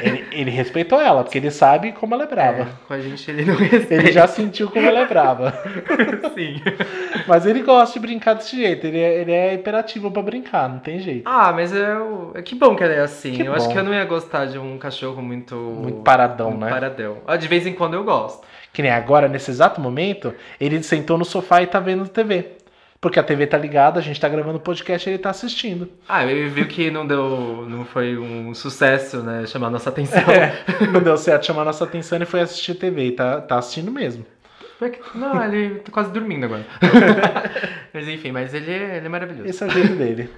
[0.00, 2.62] Ele, ele respeitou ela, porque ele sabe como ela é brava.
[2.62, 3.94] É, com a gente ele não respeita.
[3.94, 5.52] Ele já sentiu como ela é brava.
[6.34, 6.60] Sim.
[7.26, 8.86] Mas ele gosta de brincar desse jeito.
[8.86, 11.22] Ele é, ele é imperativo pra brincar, não tem jeito.
[11.26, 13.32] Ah, mas é, o- é que bom que ela é assim.
[13.32, 13.69] Que eu acho bom.
[13.72, 15.54] Que eu não ia gostar de um cachorro muito.
[15.54, 16.70] Muito paradão, muito né?
[16.70, 17.18] Paradão.
[17.26, 18.46] Ah, De vez em quando eu gosto.
[18.72, 22.52] Que nem agora, nesse exato momento, ele sentou no sofá e tá vendo TV.
[23.00, 25.88] Porque a TV tá ligada, a gente tá gravando o podcast e ele tá assistindo.
[26.06, 27.66] Ah, ele viu que não deu.
[27.66, 29.46] não foi um sucesso, né?
[29.46, 30.20] Chamar nossa atenção.
[30.30, 33.06] É, não deu certo chamar nossa atenção e foi assistir TV.
[33.06, 34.24] E tá, tá assistindo mesmo.
[35.14, 36.64] Não, ele tá quase dormindo agora.
[37.92, 39.48] mas enfim, mas ele, ele é maravilhoso.
[39.48, 40.30] Esse é o jeito dele.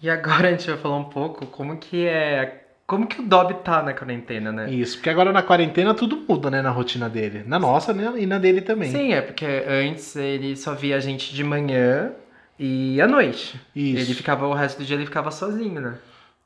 [0.00, 3.52] E agora a gente vai falar um pouco como que é como que o Dobby
[3.62, 4.70] tá na quarentena, né?
[4.72, 7.44] Isso, porque agora na quarentena tudo muda, né, na rotina dele.
[7.46, 8.90] Na nossa né, e na dele também.
[8.90, 12.12] Sim, é porque antes ele só via a gente de manhã
[12.58, 13.60] e à noite.
[13.76, 14.00] Isso.
[14.00, 15.94] Ele ficava o resto do dia ele ficava sozinho, né?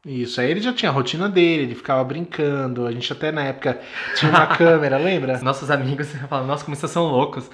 [0.04, 2.86] Isso, aí ele já tinha a rotina dele, ele ficava brincando.
[2.86, 3.78] A gente até na época
[4.16, 5.38] tinha uma câmera, lembra?
[5.42, 7.48] Nossos amigos falavam, nossa, como vocês são loucos.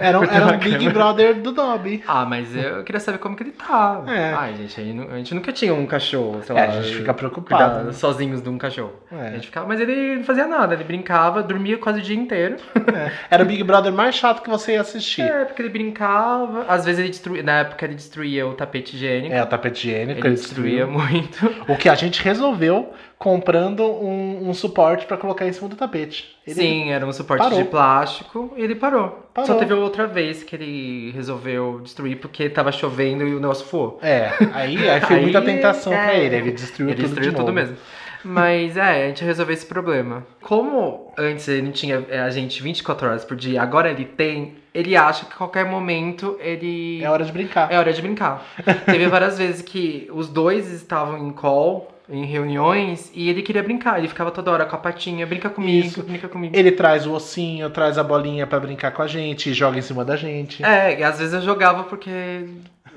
[0.00, 0.88] Era, era um Big.
[0.90, 2.04] Brother do Dobby.
[2.06, 4.02] Ah, mas eu queria saber como que ele tá.
[4.06, 4.32] É.
[4.32, 6.72] Ai, gente, a gente nunca tinha um cachorro, sei É, lá.
[6.74, 7.92] a gente fica preocupado, né?
[7.92, 8.92] sozinhos de um cachorro.
[9.10, 9.28] É.
[9.28, 12.56] A gente ficava, mas ele não fazia nada, ele brincava, dormia quase o dia inteiro.
[12.76, 15.22] É, Era o Big Brother mais chato que você ia assistir.
[15.22, 16.66] É, porque ele brincava.
[16.68, 17.42] Às vezes ele destruía.
[17.42, 19.34] Na época ele destruía o tapete higiênico.
[19.34, 20.20] É, o tapete higiênico.
[20.20, 21.63] ele ele destruía muito.
[21.68, 26.36] O que a gente resolveu comprando um, um suporte pra colocar em cima do tapete.
[26.46, 27.58] Ele- Sim, era um suporte parou.
[27.62, 29.26] de plástico e ele parou.
[29.32, 29.46] Parou.
[29.46, 33.98] Só teve outra vez que ele resolveu destruir porque tava chovendo e o negócio voou.
[34.02, 36.24] É, aí, aí foi Aí, muita tentação pra é.
[36.24, 36.36] ele.
[36.36, 37.52] Ele destruiu Ele tudo destruiu de tudo novo.
[37.54, 37.76] mesmo.
[38.24, 40.26] Mas é, a gente resolveu esse problema.
[40.40, 44.54] Como antes ele não tinha é, a gente 24 horas por dia, agora ele tem,
[44.72, 47.02] ele acha que a qualquer momento ele.
[47.02, 47.70] É hora de brincar.
[47.70, 48.44] É hora de brincar.
[48.86, 53.98] Teve várias vezes que os dois estavam em call, em reuniões, e ele queria brincar.
[53.98, 56.02] Ele ficava toda hora com a patinha, brinca comigo, Isso.
[56.02, 56.56] brinca comigo.
[56.56, 60.04] Ele traz o ossinho, traz a bolinha pra brincar com a gente, joga em cima
[60.04, 60.64] da gente.
[60.64, 62.46] É, e às vezes eu jogava porque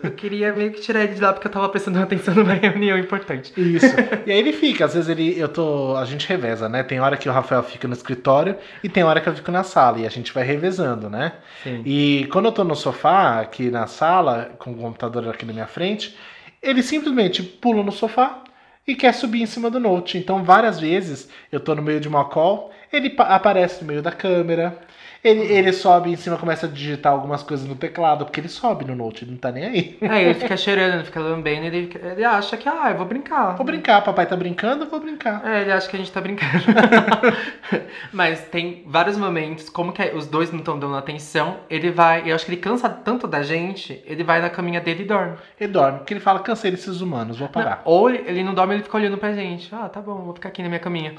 [0.04, 2.98] eu queria meio que tirar ele de lá porque eu tava prestando atenção numa reunião
[2.98, 3.52] importante.
[3.58, 3.86] Isso.
[4.26, 6.84] E aí ele fica, às vezes ele, eu tô, a gente reveza, né?
[6.84, 9.64] Tem hora que o Rafael fica no escritório e tem hora que eu fico na
[9.64, 11.34] sala e a gente vai revezando, né?
[11.64, 11.82] Sim.
[11.86, 15.68] E quando eu tô no sofá, aqui na sala, com o computador aqui na minha
[15.68, 16.18] frente,
[16.62, 18.44] ele simplesmente pula no sofá
[18.86, 20.18] e quer subir em cima do note.
[20.18, 24.02] Então, várias vezes, eu tô no meio de uma call, ele pa- aparece no meio
[24.02, 24.78] da câmera.
[25.28, 28.86] Ele, ele sobe em cima, começa a digitar algumas coisas no teclado, porque ele sobe
[28.86, 29.98] no note, ele não tá nem aí.
[30.02, 33.58] Aí ele fica cheirando, ele fica lambendo, ele, ele acha que, ah, eu vou brincar.
[33.58, 35.46] Vou brincar, papai tá brincando, eu vou brincar.
[35.46, 36.64] É, ele acha que a gente tá brincando.
[38.14, 42.34] Mas tem vários momentos, como que os dois não estão dando atenção, ele vai, eu
[42.34, 45.36] acho que ele cansa tanto da gente, ele vai na caminha dele e dorme.
[45.60, 47.82] Ele dorme, porque ele fala, cansei desses humanos, vou parar.
[47.86, 49.68] Não, ou ele, ele não dorme, ele fica olhando pra gente.
[49.76, 51.16] Ah, tá bom, vou ficar aqui na minha caminha.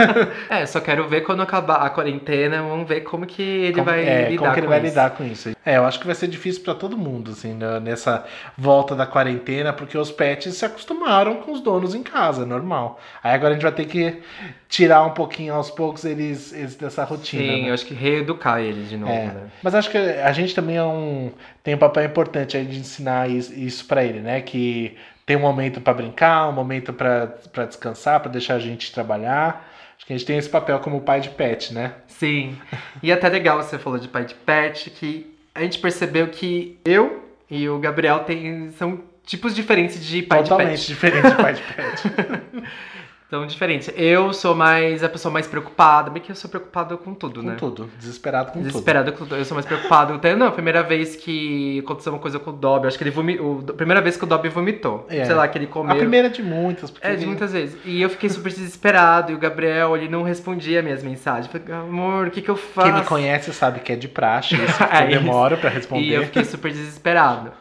[0.48, 4.00] é, só quero ver quando acabar a quarentena, vamos ver como que ele Como- vai
[4.06, 4.88] é, lidar como que ele com vai isso.
[4.88, 5.50] lidar com isso.
[5.66, 8.24] É, eu acho que vai ser difícil pra todo mundo, assim, né, nessa
[8.56, 12.98] volta da quarentena, porque os pets se acostumaram com os donos em casa, normal.
[13.22, 14.20] Aí agora a gente vai ter que
[14.68, 17.42] tirar um pouquinho aos poucos eles, eles dessa rotina.
[17.42, 17.70] Sim, né?
[17.70, 19.26] eu acho que reeducar ele de novo, É.
[19.26, 19.42] né?
[19.62, 21.30] Mas acho que a gente também é um,
[21.62, 24.40] tem um papel importante aí de ensinar isso, para ele, né?
[24.40, 27.28] Que tem um momento pra brincar, um momento pra
[27.66, 29.69] descansar, pra deixar a gente trabalhar.
[30.00, 31.92] Acho que a gente tem esse papel como pai de pet, né?
[32.06, 32.56] Sim.
[33.02, 37.22] E até legal você falou de pai de pet, que a gente percebeu que eu
[37.50, 41.12] e o Gabriel tem, são tipos diferentes de pai Totalmente de pet.
[41.12, 42.02] diferente de pai de pet.
[43.30, 43.88] São diferentes.
[43.96, 47.46] Eu sou mais a pessoa mais preocupada, bem que eu sou preocupada com tudo, com
[47.46, 47.54] né?
[47.56, 48.66] tudo, desesperado com tudo.
[48.66, 49.36] Desesperada com tudo.
[49.36, 50.14] Eu sou mais preocupado.
[50.14, 53.12] Até não, a primeira vez que aconteceu uma coisa com o Dobby, acho que ele
[53.12, 53.62] vomitou.
[53.76, 55.06] Primeira vez que o Dobby vomitou.
[55.08, 55.24] É.
[55.24, 55.92] Sei lá, que ele comeu.
[55.92, 57.78] A primeira de muitas, porque É, de muitas vezes.
[57.84, 59.30] E eu fiquei super desesperado.
[59.30, 61.46] E o Gabriel, ele não respondia minhas mensagens.
[61.54, 62.90] Eu falei, amor, o que, que eu faço?
[62.90, 66.02] quem me conhece sabe que é de praxe, isso É eu demoro pra responder.
[66.02, 67.52] E eu fiquei super desesperado.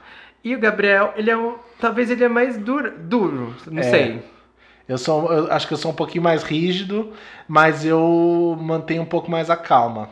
[0.43, 1.57] E o Gabriel, ele é um.
[1.79, 2.91] Talvez ele é mais duro.
[2.97, 3.83] Duro, não É.
[3.83, 4.38] sei.
[4.89, 7.13] Eu sou, eu acho que eu sou um pouquinho mais rígido,
[7.47, 10.09] mas eu mantenho um pouco mais a calma.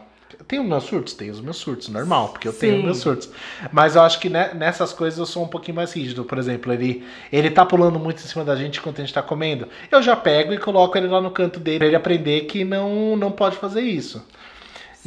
[0.48, 1.14] Tenho meus surtos?
[1.14, 2.84] Tenho os meus surtos, normal, porque eu tenho Sim.
[2.84, 3.30] meus surtos.
[3.72, 6.24] Mas eu acho que ne- nessas coisas eu sou um pouquinho mais rígido.
[6.24, 9.24] Por exemplo, ele, ele tá pulando muito em cima da gente enquanto a gente tá
[9.24, 9.68] comendo.
[9.92, 13.18] Eu já pego e coloco ele lá no canto dele pra ele aprender que não,
[13.18, 14.24] não pode fazer isso.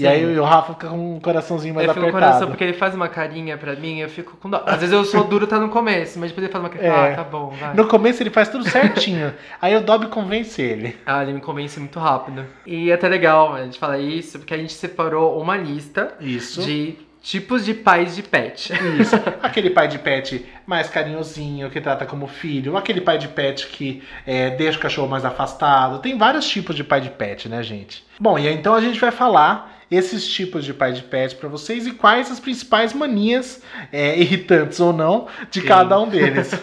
[0.03, 2.33] E aí o Rafa fica com um coraçãozinho mais eu fico com o apertado.
[2.33, 4.63] coração porque ele faz uma carinha pra mim, eu fico com dó.
[4.67, 6.93] Às vezes eu sou duro, tá no começo, mas depois ele faz uma carinha.
[6.93, 7.13] É.
[7.13, 7.75] Ah, tá bom, vai.
[7.75, 9.33] No começo ele faz tudo certinho.
[9.61, 10.97] aí o Dobby convence ele.
[11.05, 12.45] Ah, ele me convence muito rápido.
[12.67, 16.63] E é até legal a gente falar isso, porque a gente separou uma lista Isso.
[16.63, 18.73] de tipos de pais de pet.
[18.99, 19.15] Isso.
[19.43, 22.77] Aquele pai de pet mais carinhosinho, que trata como filho.
[22.77, 25.99] Aquele pai de pet que é, deixa o cachorro mais afastado.
[25.99, 28.05] Tem vários tipos de pai de pet, né, gente?
[28.19, 31.87] Bom, e então a gente vai falar esses tipos de pai de pet pra vocês
[31.87, 35.67] e quais as principais manias, é, irritantes ou não, de Sim.
[35.67, 36.51] cada um deles.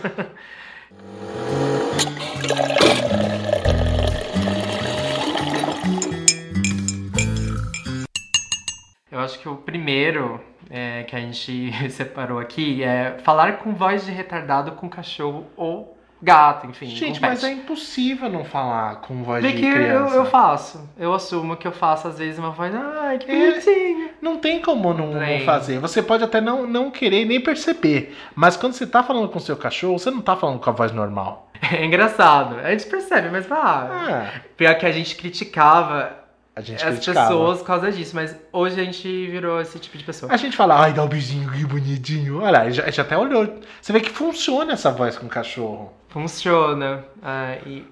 [9.11, 14.05] Eu acho que o primeiro é, que a gente separou aqui é falar com voz
[14.05, 16.87] de retardado com cachorro ou gato, enfim.
[16.87, 20.15] Gente, mas é impossível não falar com voz Vê de que eu, criança.
[20.15, 20.89] eu faço.
[20.97, 22.73] Eu assumo que eu faço, às vezes, uma voz.
[22.73, 23.51] Ai, que É.
[23.51, 24.09] bonitinho.
[24.21, 25.79] Não tem como não, não fazer.
[25.79, 28.15] Você pode até não, não querer nem perceber.
[28.35, 30.73] Mas quando você tá falando com o seu cachorro, você não tá falando com a
[30.73, 31.45] voz normal.
[31.73, 32.59] É engraçado.
[32.59, 33.87] A gente percebe, mas vá.
[33.91, 36.13] Ah, Pior que a gente criticava
[36.55, 37.27] a gente as criticava.
[37.27, 40.31] pessoas por causa disso, mas hoje a gente virou esse tipo de pessoa.
[40.33, 42.41] A gente fala, ai, dá um beijinho, que bonitinho.
[42.41, 43.59] Olha, já, já até olhou.
[43.79, 45.93] Você vê que funciona essa voz com o cachorro.
[46.09, 47.05] Funciona.
[47.21, 47.83] Ah, e...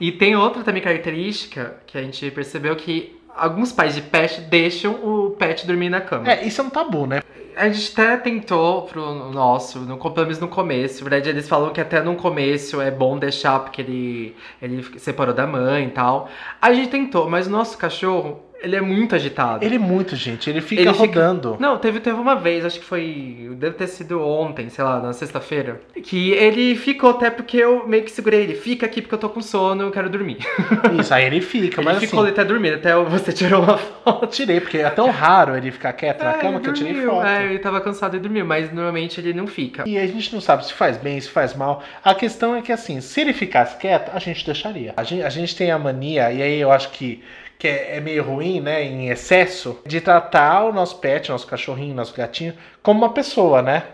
[0.00, 4.94] e tem outra também característica que a gente percebeu que alguns pais de pet deixam
[4.94, 6.30] o pet dormir na cama.
[6.30, 7.20] É, isso é um tabu, né?
[7.54, 11.02] A gente até tentou pro nosso, no, pelo menos no começo.
[11.02, 15.34] Na verdade, eles falam que até no começo é bom deixar, porque ele, ele separou
[15.34, 16.28] da mãe e tal.
[16.60, 19.64] A gente tentou, mas o nosso cachorro, ele é muito agitado.
[19.64, 20.48] Ele é muito, gente.
[20.50, 21.56] Ele fica Ele fica- rodando.
[21.60, 23.50] Não, teve, teve uma vez, acho que foi.
[23.58, 25.80] Deve ter sido ontem, sei lá, na sexta-feira.
[26.02, 28.54] Que ele ficou até porque eu meio que segurei ele.
[28.54, 30.38] Fica aqui porque eu tô com sono, eu quero dormir.
[30.98, 31.80] Isso, aí ele fica.
[31.80, 34.26] ele mas ficou assim, até dormindo, até você tirou uma foto.
[34.28, 36.94] tirei, porque é tão raro ele ficar quieto na É, cama ele que eu tirei
[37.06, 37.26] foto.
[37.26, 39.84] É, ele tava cansado e dormiu, mas normalmente ele não fica.
[39.86, 41.82] E a gente não sabe se faz bem, se faz mal.
[42.02, 44.92] A questão é que, assim, se ele ficasse quieto, a gente deixaria.
[44.96, 47.22] A gente, a gente tem a mania, e aí eu acho que,
[47.58, 51.94] que é, é meio ruim, né, em excesso, de tratar o nosso pet, nosso cachorrinho,
[51.94, 53.84] nosso gatinho, como uma pessoa, né?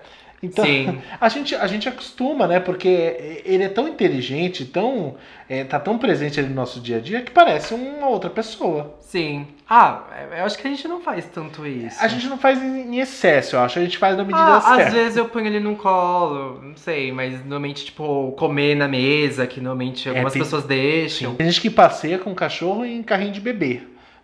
[0.42, 1.00] Então, Sim.
[1.20, 2.58] a gente, a gente acostuma, né?
[2.58, 5.14] Porque ele é tão inteligente, tão,
[5.48, 8.96] é, tá tão presente ali no nosso dia a dia, que parece uma outra pessoa.
[9.00, 9.46] Sim.
[9.68, 10.02] Ah,
[10.36, 11.96] eu acho que a gente não faz tanto isso.
[12.02, 13.78] A gente não faz em excesso, eu acho.
[13.78, 14.82] A gente faz na medida Ah, certa.
[14.88, 19.46] às vezes eu ponho ele num colo, não sei, mas normalmente, tipo, comer na mesa,
[19.46, 21.34] que normalmente algumas É, tem- pessoas deixam.
[21.36, 23.82] Tem gente que passeia com o cachorro em carrinho de bebê.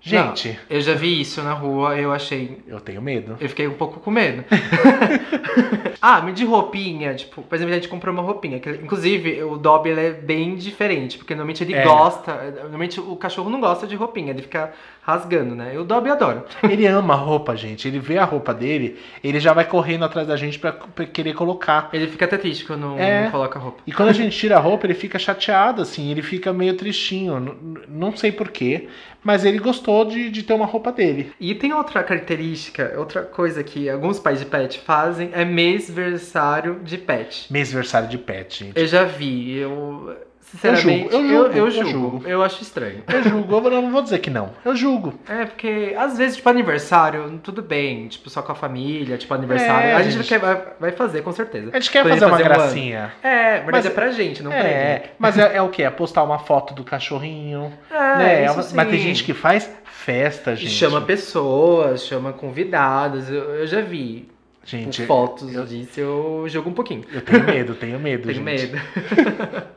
[0.09, 2.59] Gente, Eu já vi isso na rua, eu achei.
[2.67, 3.37] eu tenho medo.
[3.41, 4.45] Eu fiquei um pouco com medo.
[6.01, 8.59] ah, de roupinha, tipo, por exemplo, a gente comprou uma roupinha.
[8.61, 11.83] Que, inclusive, o Dobby é bem diferente, porque normalmente ele É.
[11.85, 12.55] gosta.
[12.61, 15.73] Normalmente o cachorro não gosta de roupinha, ele fica rasgando, né?
[15.75, 16.45] E o Dobby adora.
[16.63, 17.89] Ele ama a roupa, gente.
[17.89, 21.33] Ele vê a roupa dele, ele já vai correndo atrás da gente pra, pra querer
[21.33, 21.89] colocar.
[21.95, 23.25] Ele fica até triste quando não, É.
[23.25, 23.79] não coloca roupa.
[23.87, 27.37] E quando a gente tira a roupa, ele fica chateado, assim, ele fica meio tristinho.
[27.39, 28.89] N- Não sei porquê,
[29.25, 31.33] mas ele gostou de, de ter uma roupa dele.
[31.41, 36.99] E tem outra característica, outra coisa que alguns pais de pet fazem é mêsversário de
[36.99, 37.53] pet.
[37.53, 38.81] Mêsversário de pet, gente.
[38.81, 40.17] Eu já vi, eu.
[40.51, 41.91] Sinceramente, Eu julgo, eu eu, julgo, eu eu julgo.
[41.91, 42.29] julgo.
[42.29, 43.03] Eu acho estranho.
[43.07, 44.51] Eu julgo, eu não vou dizer que não.
[44.65, 45.13] Eu julgo.
[45.29, 49.89] É, porque às vezes, tipo, aniversário, tudo bem, tipo, só com a família, tipo, aniversário.
[49.89, 50.29] É, a gente, gente.
[50.29, 51.71] Quer, vai, vai fazer, com certeza.
[51.73, 53.13] A gente quer Poderia fazer uma fazer um gracinha.
[53.23, 54.69] É, mas, Mas- é pra gente, não pra ele.
[54.69, 55.83] É, mas é, é o que?
[55.83, 57.73] É postar uma foto do cachorrinho.
[57.91, 58.45] É, né?
[58.47, 58.75] isso uma- sim.
[58.77, 60.71] mas tem gente que faz festa, E gente.
[60.73, 63.29] chama pessoas, chama convidados.
[63.31, 64.29] Eu, já vi
[64.65, 67.05] Gente, fotos eu, disso, eu jogo um pouquinho.
[67.13, 68.73] eu tenho medo, tenho medo, Tenho gente.
[68.73, 68.81] medo.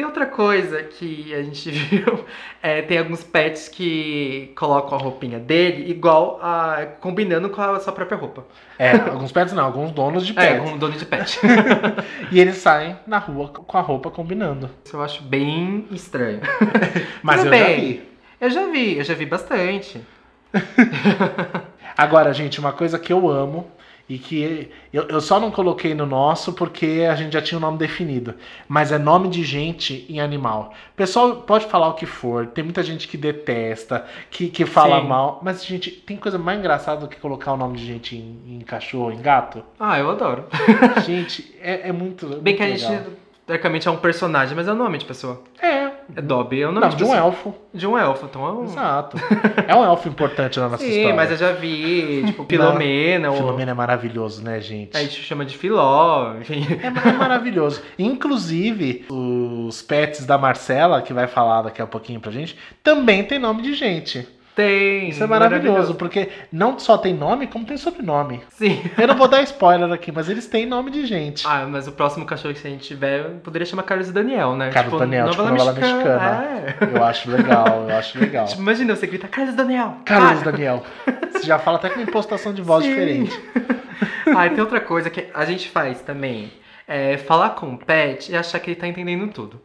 [0.00, 2.24] tem outra coisa que a gente viu.
[2.62, 6.86] é, tem alguns pets que colocam a roupinha dele igual a.
[7.00, 8.46] combinando com a sua própria roupa.
[8.78, 10.64] É, alguns pets não, alguns donos de É, pets.
[10.64, 11.38] como dono de pet.
[12.32, 14.70] E eles saem na rua com a roupa combinando.
[14.84, 16.40] Isso eu acho bem estranho.
[17.22, 17.80] Mas Tudo eu já bem.
[17.80, 18.08] vi.
[18.40, 20.00] Eu já vi, eu já vi bastante.
[21.96, 23.70] Agora, gente, uma coisa que eu amo
[24.10, 27.60] e que eu, eu só não coloquei no nosso porque a gente já tinha o
[27.60, 28.34] nome definido.
[28.66, 30.74] Mas é nome de gente em animal.
[30.92, 35.00] O pessoal pode falar o que for, tem muita gente que detesta, que, que fala
[35.00, 35.06] Sim.
[35.06, 35.40] mal.
[35.44, 38.60] Mas, gente, tem coisa mais engraçada do que colocar o nome de gente em, em
[38.62, 39.62] cachorro, em gato?
[39.78, 40.44] Ah, eu adoro.
[41.06, 42.26] gente, é, é muito.
[42.26, 43.12] Bem muito que a gente, legal.
[43.46, 45.40] teoricamente, é um personagem, mas é o nome de pessoa.
[45.62, 45.89] É.
[46.16, 47.54] É Dobby, é o nome Não, de um elfo.
[47.72, 48.64] De um elfo, então é um...
[48.64, 49.16] Exato.
[49.66, 51.14] É um elfo importante na nossa Sim, história.
[51.14, 53.36] mas eu já vi, tipo, Filomena, ou...
[53.36, 54.96] Filomena é maravilhoso, né, gente?
[54.96, 56.66] A gente chama de Filó, enfim.
[56.82, 57.82] É, é maravilhoso.
[57.98, 63.38] Inclusive, os pets da Marcela, que vai falar daqui a pouquinho pra gente, também tem
[63.38, 64.26] nome de gente.
[64.60, 65.08] Tem.
[65.08, 68.40] Isso é maravilhoso, porque não só tem nome, como tem sobrenome.
[68.50, 68.82] Sim.
[68.98, 71.46] Eu não vou dar spoiler aqui, mas eles têm nome de gente.
[71.46, 74.70] Ah, mas o próximo cachorro que a gente tiver poderia chamar Carlos Daniel, né?
[74.70, 76.44] Carlos Daniel, tipo novela mexicana.
[76.44, 76.96] É.
[76.96, 78.46] Eu acho legal, eu acho legal.
[78.46, 79.96] Tipo, imagina você grita Carlos Daniel.
[80.04, 80.50] Carlos Ah.
[80.50, 80.82] Daniel.
[81.32, 82.90] Você já fala até com impostação de voz Sim.
[82.90, 83.40] diferente.
[84.36, 86.52] Ah, e tem outra coisa que a gente faz também.
[86.86, 89.60] É falar com o pet e achar que ele tá entendendo tudo.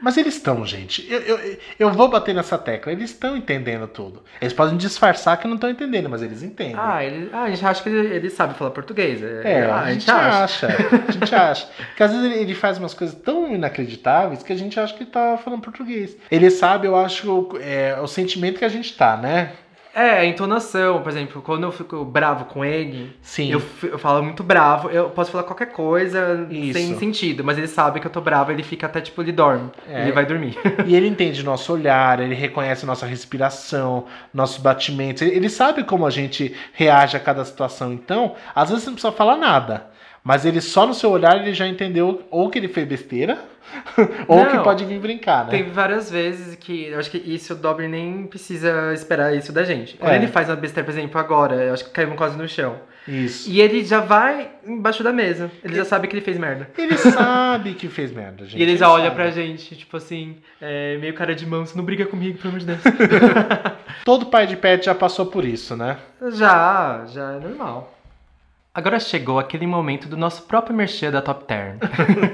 [0.00, 1.06] Mas eles estão, gente.
[1.10, 2.92] Eu, eu, eu vou bater nessa tecla.
[2.92, 4.22] Eles estão entendendo tudo.
[4.40, 6.76] Eles podem disfarçar que não estão entendendo, mas eles entendem.
[6.78, 9.22] Ah, ele, ah, a gente acha que ele, ele sabe falar português.
[9.22, 10.68] É, ah, a, gente acha.
[11.08, 11.68] A gente acha.
[11.88, 15.02] Porque às vezes ele, ele faz umas coisas tão inacreditáveis que a gente acha que
[15.02, 16.16] ele tá falando português.
[16.30, 19.52] Ele sabe, eu acho, é, o sentimento que a gente tá, né?
[19.92, 23.50] É, a entonação, por exemplo, quando eu fico bravo com ele, Sim.
[23.50, 26.78] eu, eu falo muito bravo, eu posso falar qualquer coisa Isso.
[26.78, 29.68] sem sentido, mas ele sabe que eu tô bravo, ele fica até tipo, ele dorme.
[29.88, 30.02] É.
[30.02, 30.56] Ele vai dormir.
[30.86, 35.22] E ele entende nosso olhar, ele reconhece nossa respiração, nossos batimentos.
[35.22, 37.92] Ele ele sabe como a gente reage a cada situação.
[37.92, 39.86] Então, às vezes você não precisa falar nada.
[40.22, 43.38] Mas ele só no seu olhar ele já entendeu ou que ele fez besteira,
[44.26, 44.50] ou Não.
[44.50, 45.50] que pode vir brincar, né?
[45.50, 49.62] Teve várias vezes que eu acho que isso o Dobby nem precisa esperar isso da
[49.64, 49.96] gente.
[49.96, 50.16] Quando É.
[50.16, 52.76] ele faz uma besteira, por exemplo, agora, eu acho que caiu quase no chão.
[53.08, 53.50] Isso.
[53.50, 55.50] E ele já vai embaixo da mesa.
[55.64, 56.68] Ele já sabe que ele fez merda.
[56.76, 58.58] Ele sabe que fez merda, gente.
[58.60, 59.14] e ele já olha sabe.
[59.16, 62.60] pra gente, tipo assim, é, meio cara de mão, você não briga comigo, pelo amor
[62.60, 62.80] de Deus.
[64.04, 65.96] Todo pai de pet já passou por isso, né?
[66.32, 67.96] já, já é normal.
[68.72, 71.78] Agora chegou aquele momento do nosso próprio merchan da Top Term.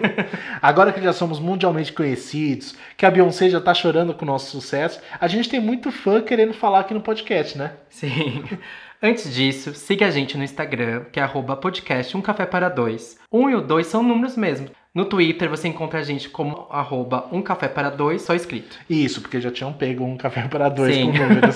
[0.60, 4.50] Agora que já somos mundialmente conhecidos, que a Beyoncé já tá chorando com o nosso
[4.50, 7.72] sucesso, a gente tem muito fã querendo falar aqui no podcast, né?
[7.88, 8.44] Sim.
[9.02, 13.18] Antes disso, siga a gente no Instagram, que é arroba podcast Um Café para Dois.
[13.32, 14.68] Um e o dois são números mesmo.
[14.94, 18.78] No Twitter você encontra a gente como arroba Um Café para Dois, só escrito.
[18.90, 21.12] Isso, porque já tinham pego um café para dois Sim.
[21.12, 21.54] com números.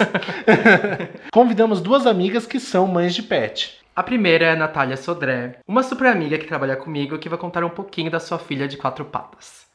[1.33, 3.80] Convidamos duas amigas que são mães de pet.
[4.01, 7.63] A primeira é a Natália Sodré, uma super amiga que trabalha comigo que vai contar
[7.65, 9.67] um pouquinho da sua filha de quatro patas.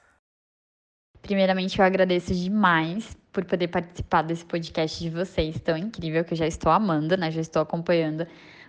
[1.21, 6.37] Primeiramente, eu agradeço demais por poder participar desse podcast de vocês tão incrível que eu
[6.39, 7.29] já estou amando, né?
[7.29, 8.25] Já estou acompanhando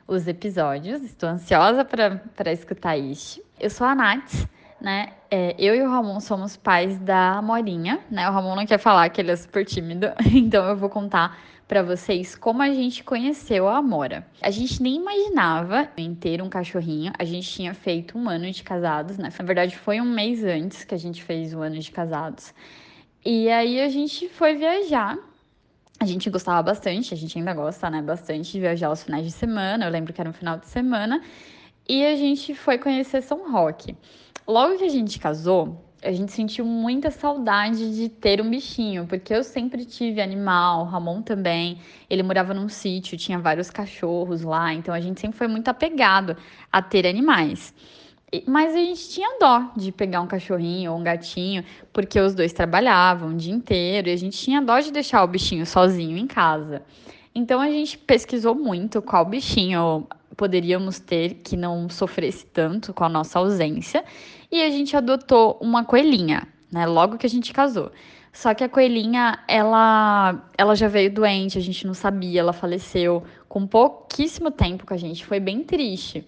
[0.07, 3.42] os episódios, estou ansiosa para escutar este.
[3.59, 4.47] Eu sou a Nath,
[4.79, 5.14] né?
[5.31, 8.29] É, eu e o Ramon somos pais da Morinha, né?
[8.29, 11.83] O Ramon não quer falar que ele é super tímido, então eu vou contar para
[11.83, 14.26] vocês como a gente conheceu a Amora.
[14.40, 17.12] A gente nem imaginava em ter um cachorrinho.
[17.18, 19.31] A gente tinha feito um ano de casados, né?
[19.37, 22.55] Na verdade, foi um mês antes que a gente fez o ano de casados.
[23.24, 25.18] E aí a gente foi viajar.
[25.98, 28.00] A gente gostava bastante, a gente ainda gosta, né?
[28.00, 29.87] Bastante de viajar aos finais de semana.
[29.87, 31.20] Eu lembro que era um final de semana.
[31.88, 33.96] E a gente foi conhecer São Roque.
[34.46, 39.35] Logo que a gente casou, a gente sentiu muita saudade de ter um bichinho, porque
[39.35, 41.79] eu sempre tive animal, Ramon também.
[42.09, 46.37] Ele morava num sítio, tinha vários cachorros lá, então a gente sempre foi muito apegado
[46.73, 47.75] a ter animais.
[48.47, 52.53] Mas a gente tinha dó de pegar um cachorrinho ou um gatinho, porque os dois
[52.53, 56.27] trabalhavam o dia inteiro e a gente tinha dó de deixar o bichinho sozinho em
[56.27, 56.83] casa.
[57.35, 63.09] Então a gente pesquisou muito qual bichinho poderíamos ter que não sofresse tanto com a
[63.09, 64.05] nossa ausência
[64.51, 66.87] e a gente adotou uma coelhinha, né?
[66.87, 67.91] Logo que a gente casou.
[68.33, 73.25] Só que a coelhinha, ela, ela já veio doente, a gente não sabia, ela faleceu
[73.49, 76.27] com pouquíssimo tempo com a gente, foi bem triste.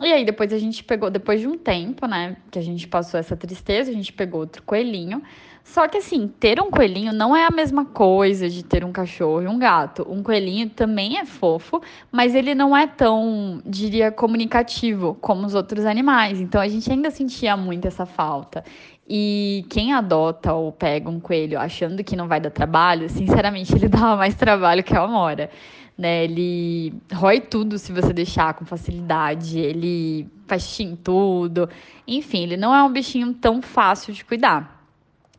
[0.00, 3.18] E aí depois a gente pegou, depois de um tempo, né, que a gente passou
[3.18, 5.22] essa tristeza, a gente pegou outro coelhinho.
[5.64, 9.42] Só que assim, ter um coelhinho não é a mesma coisa de ter um cachorro
[9.42, 10.06] e um gato.
[10.08, 15.86] Um coelhinho também é fofo, mas ele não é tão, diria, comunicativo como os outros
[15.86, 16.40] animais.
[16.40, 18.64] Então a gente ainda sentia muito essa falta.
[19.08, 23.88] E quem adota ou pega um coelho achando que não vai dar trabalho, sinceramente, ele
[23.88, 25.50] dá mais trabalho que a Amora.
[25.96, 26.24] Né?
[26.24, 31.68] Ele rói tudo se você deixar com facilidade, ele faz em tudo.
[32.06, 34.81] Enfim, ele não é um bichinho tão fácil de cuidar.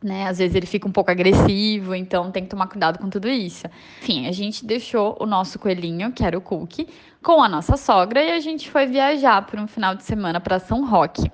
[0.04, 0.28] Né?
[0.28, 3.66] Às vezes ele fica um pouco agressivo, então tem que tomar cuidado com tudo isso.
[4.02, 6.86] Enfim, a gente deixou o nosso coelhinho, que era o Cookie,
[7.22, 10.58] com a nossa sogra e a gente foi viajar por um final de semana para
[10.58, 11.32] São Roque.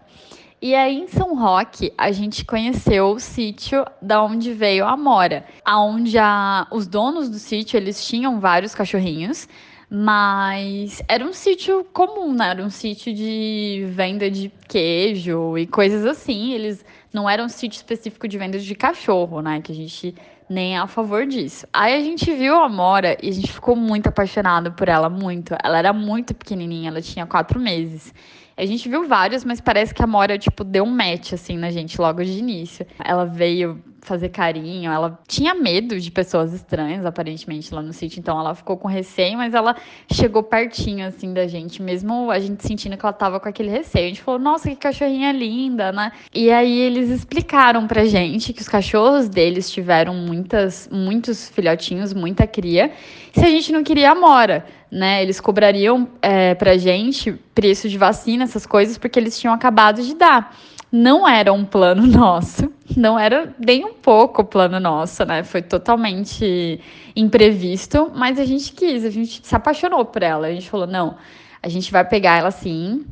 [0.63, 5.45] E aí em São Roque a gente conheceu o sítio da onde veio a Amora,
[5.65, 9.49] aonde a, os donos do sítio eles tinham vários cachorrinhos,
[9.91, 12.51] mas era um sítio comum, né?
[12.51, 16.53] Era um sítio de venda de queijo e coisas assim.
[16.53, 19.61] Eles não era um sítio específico de venda de cachorro, né?
[19.61, 20.15] Que a gente
[20.49, 21.67] nem é a favor disso.
[21.73, 25.55] Aí a gente viu a Amora e a gente ficou muito apaixonado por ela, muito.
[25.63, 28.13] Ela era muito pequenininha, ela tinha quatro meses.
[28.61, 31.71] A gente viu vários, mas parece que a Mora, tipo, deu um match, assim, na
[31.71, 32.87] gente logo de início.
[33.03, 38.39] Ela veio fazer carinho, ela tinha medo de pessoas estranhas, aparentemente, lá no sítio, então
[38.39, 39.77] ela ficou com receio, mas ela
[40.11, 44.07] chegou pertinho, assim, da gente, mesmo a gente sentindo que ela tava com aquele receio.
[44.07, 46.13] A gente falou, nossa, que cachorrinha linda, né?
[46.35, 52.47] E aí eles explicaram pra gente que os cachorros deles tiveram muitas, muitos filhotinhos, muita
[52.47, 52.93] cria,
[53.33, 55.23] se a gente não queria a Mora né?
[55.23, 60.15] Eles cobrariam é, pra gente preço de vacina, essas coisas, porque eles tinham acabado de
[60.15, 60.57] dar.
[60.91, 65.45] Não era um plano nosso, não era nem um pouco plano nosso, né?
[65.45, 66.81] Foi totalmente
[67.15, 70.49] imprevisto, mas a gente quis, a gente se apaixonou por ela.
[70.49, 71.17] A gente falou, não,
[71.63, 73.05] a gente vai pegar ela sim,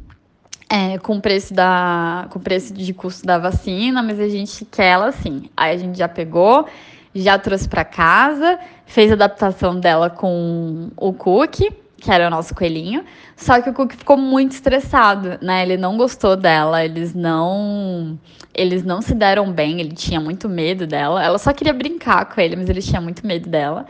[0.68, 4.64] é, com o preço da com o preço de custo da vacina, mas a gente
[4.64, 5.48] quer ela sim.
[5.56, 6.66] Aí a gente já pegou,
[7.22, 12.54] já trouxe para casa, fez a adaptação dela com o Cookie, que era o nosso
[12.54, 13.04] coelhinho.
[13.36, 15.62] Só que o Cookie ficou muito estressado, né?
[15.62, 18.18] Ele não gostou dela, eles não
[18.54, 21.22] eles não se deram bem, ele tinha muito medo dela.
[21.22, 23.86] Ela só queria brincar com ele, mas ele tinha muito medo dela.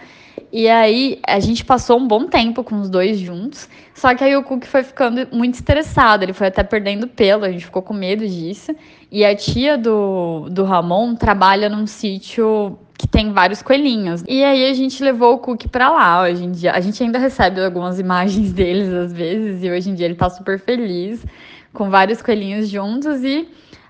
[0.52, 3.68] E aí a gente passou um bom tempo com os dois juntos.
[3.94, 7.51] Só que aí o Cook foi ficando muito estressado, ele foi até perdendo pelo, a
[7.51, 8.74] gente ficou com medo disso.
[9.11, 14.24] E a tia do, do Ramon trabalha num sítio que tem vários coelhinhos.
[14.26, 16.22] E aí a gente levou o Cook para lá.
[16.22, 19.94] Hoje em dia, a gente ainda recebe algumas imagens deles às vezes, e hoje em
[19.94, 21.24] dia ele tá super feliz
[21.72, 23.49] com vários coelhinhos juntos e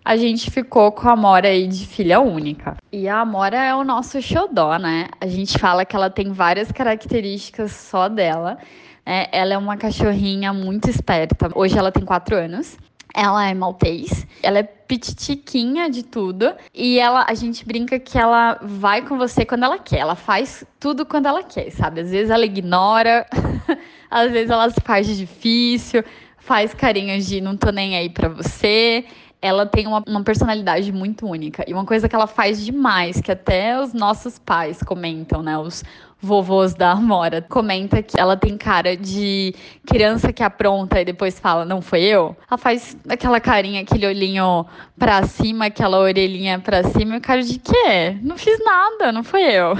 [0.09, 2.79] a gente ficou com a Amora aí de filha única.
[2.91, 5.09] E a Amora é o nosso xodó, né?
[5.21, 8.57] A gente fala que ela tem várias características só dela.
[9.05, 11.51] É, ela é uma cachorrinha muito esperta.
[11.55, 12.79] Hoje ela tem quatro anos.
[13.15, 18.59] Ela é maltês, ela é pititiquinha de tudo e ela a gente brinca que ela
[18.63, 22.03] vai com você quando ela quer, ela faz tudo quando ela quer, sabe?
[22.03, 23.27] Às vezes ela ignora,
[24.11, 26.05] às vezes ela se faz de difícil,
[26.37, 29.07] faz carinhos de não tô nem aí para você
[29.41, 31.65] ela tem uma, uma, personalidade muito única.
[31.67, 35.57] E uma coisa que ela faz demais, que até os nossos pais comentam, né?
[35.57, 35.85] Os
[36.21, 39.55] vovôs da Amora, comenta que ela tem cara de
[39.87, 42.37] criança que apronta e depois fala, não foi eu?
[42.51, 44.67] Ela faz aquela carinha, aquele olhinho
[44.99, 48.17] pra cima, aquela orelhinha pra cima, e o cara de quê?
[48.21, 49.75] Não fiz nada, não foi eu.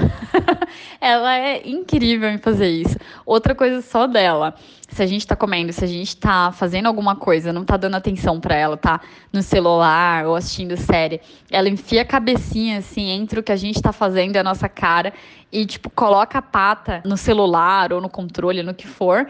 [1.01, 2.95] ela é incrível em fazer isso.
[3.25, 4.55] Outra coisa só dela
[4.89, 7.95] se a gente tá comendo, se a gente tá fazendo alguma coisa, não tá dando
[7.95, 8.99] atenção para ela, tá
[9.31, 13.81] no celular ou assistindo série, ela enfia a cabecinha assim entre o que a gente
[13.81, 15.13] tá fazendo e a nossa cara
[15.51, 19.27] e tipo coloca a pata no celular ou no controle, no que for,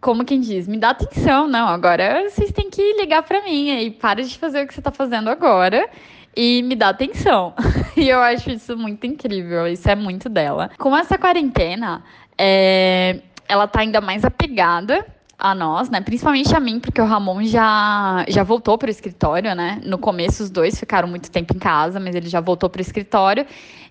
[0.00, 3.90] como quem diz, me dá atenção, não, agora vocês têm que ligar para mim e
[3.90, 5.88] para de fazer o que você tá fazendo agora
[6.36, 7.54] e me dá atenção.
[7.96, 10.70] e eu acho isso muito incrível, isso é muito dela.
[10.78, 12.02] Com essa quarentena,
[12.36, 13.20] é,
[13.52, 15.06] ela tá ainda mais apegada
[15.38, 16.00] a nós, né?
[16.00, 19.80] Principalmente a mim, porque o Ramon já, já voltou para o escritório, né?
[19.84, 22.82] No começo os dois ficaram muito tempo em casa, mas ele já voltou para o
[22.82, 23.44] escritório.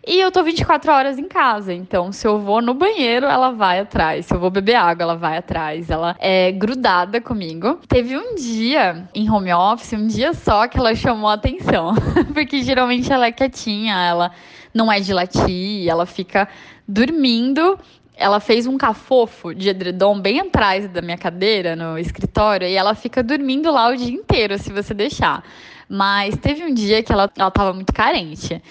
[0.07, 3.81] E eu tô 24 horas em casa, então se eu vou no banheiro, ela vai
[3.81, 4.25] atrás.
[4.25, 5.89] Se eu vou beber água, ela vai atrás.
[5.89, 7.79] Ela é grudada comigo.
[7.87, 11.93] Teve um dia em home office, um dia só que ela chamou a atenção,
[12.33, 14.31] porque geralmente ela é quietinha, ela
[14.73, 16.47] não é de latir, ela fica
[16.87, 17.77] dormindo
[18.21, 22.93] ela fez um cafofo de edredom bem atrás da minha cadeira no escritório e ela
[22.93, 25.43] fica dormindo lá o dia inteiro, se você deixar.
[25.89, 28.61] Mas teve um dia que ela, ela tava muito carente.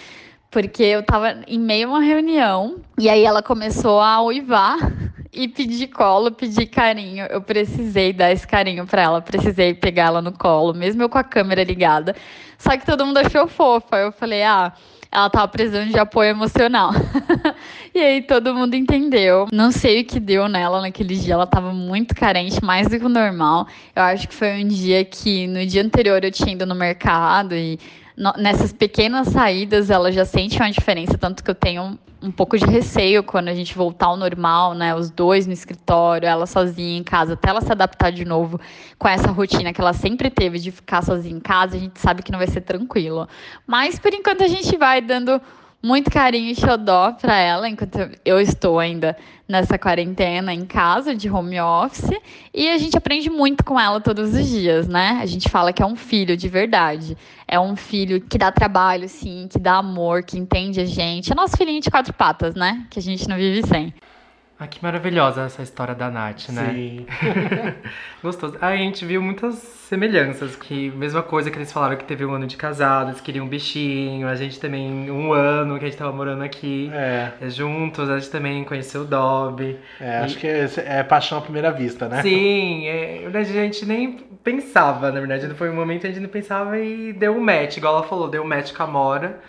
[0.51, 4.79] Porque eu tava em meio a uma reunião e aí ela começou a uivar
[5.33, 7.27] e pedir colo, pedir carinho.
[7.27, 11.19] Eu precisei dar esse carinho para ela, precisei pegar ela no colo, mesmo eu com
[11.19, 12.17] a câmera ligada.
[12.59, 13.97] Só que todo mundo achou fofa.
[13.97, 14.73] Eu falei: "Ah,
[15.13, 16.93] ela tava precisando de apoio emocional.
[17.95, 19.49] e aí todo mundo entendeu.
[19.53, 23.05] Não sei o que deu nela naquele dia, ela tava muito carente, mais do que
[23.05, 23.67] o normal.
[23.95, 27.55] Eu acho que foi um dia que no dia anterior eu tinha ido no mercado
[27.55, 27.79] e
[28.37, 32.67] nessas pequenas saídas ela já sente uma diferença, tanto que eu tenho um pouco de
[32.67, 34.95] receio quando a gente voltar ao normal, né?
[34.95, 38.61] Os dois no escritório, ela sozinha em casa, até ela se adaptar de novo
[38.99, 42.23] com essa rotina que ela sempre teve de ficar sozinha em casa, a gente sabe
[42.23, 43.27] que não vai ser tranquilo.
[43.67, 45.41] Mas por enquanto a gente vai dando
[45.83, 49.17] muito carinho e xodó para ela, enquanto eu estou ainda
[49.49, 52.11] nessa quarentena em casa, de home office,
[52.55, 55.19] e a gente aprende muito com ela todos os dias, né?
[55.21, 57.17] A gente fala que é um filho de verdade.
[57.49, 61.33] É um filho que dá trabalho, sim, que dá amor, que entende a gente.
[61.33, 62.87] É nosso filhinho de quatro patas, né?
[62.91, 63.93] Que a gente não vive sem.
[64.63, 66.71] Ah, que maravilhosa essa história da Nath, né?
[66.75, 67.07] Sim.
[68.23, 68.59] Gostoso.
[68.61, 72.35] Aí a gente viu muitas semelhanças, que mesma coisa que eles falaram que teve um
[72.35, 75.97] ano de casado, eles queriam um bichinho, a gente também, um ano que a gente
[75.97, 79.79] tava morando aqui É, juntos, a gente também conheceu o Dobby.
[79.99, 82.21] é, acho que é, é paixão à primeira vista, né?
[82.21, 86.29] Sim, é, a gente nem pensava, na verdade, foi um momento que a gente não
[86.29, 89.41] pensava e deu um match, igual ela falou, deu um match com a Mora.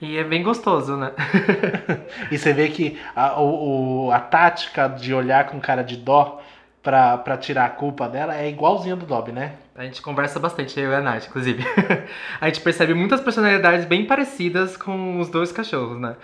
[0.00, 1.12] E é bem gostoso, né?
[2.30, 6.40] E você vê que a, o, a tática de olhar com cara de dó
[6.82, 9.52] pra, pra tirar a culpa dela é igualzinha do Dobby, né?
[9.74, 11.64] A gente conversa bastante, eu e a Nath, inclusive.
[12.40, 16.16] a gente percebe muitas personalidades bem parecidas com os dois cachorros, né?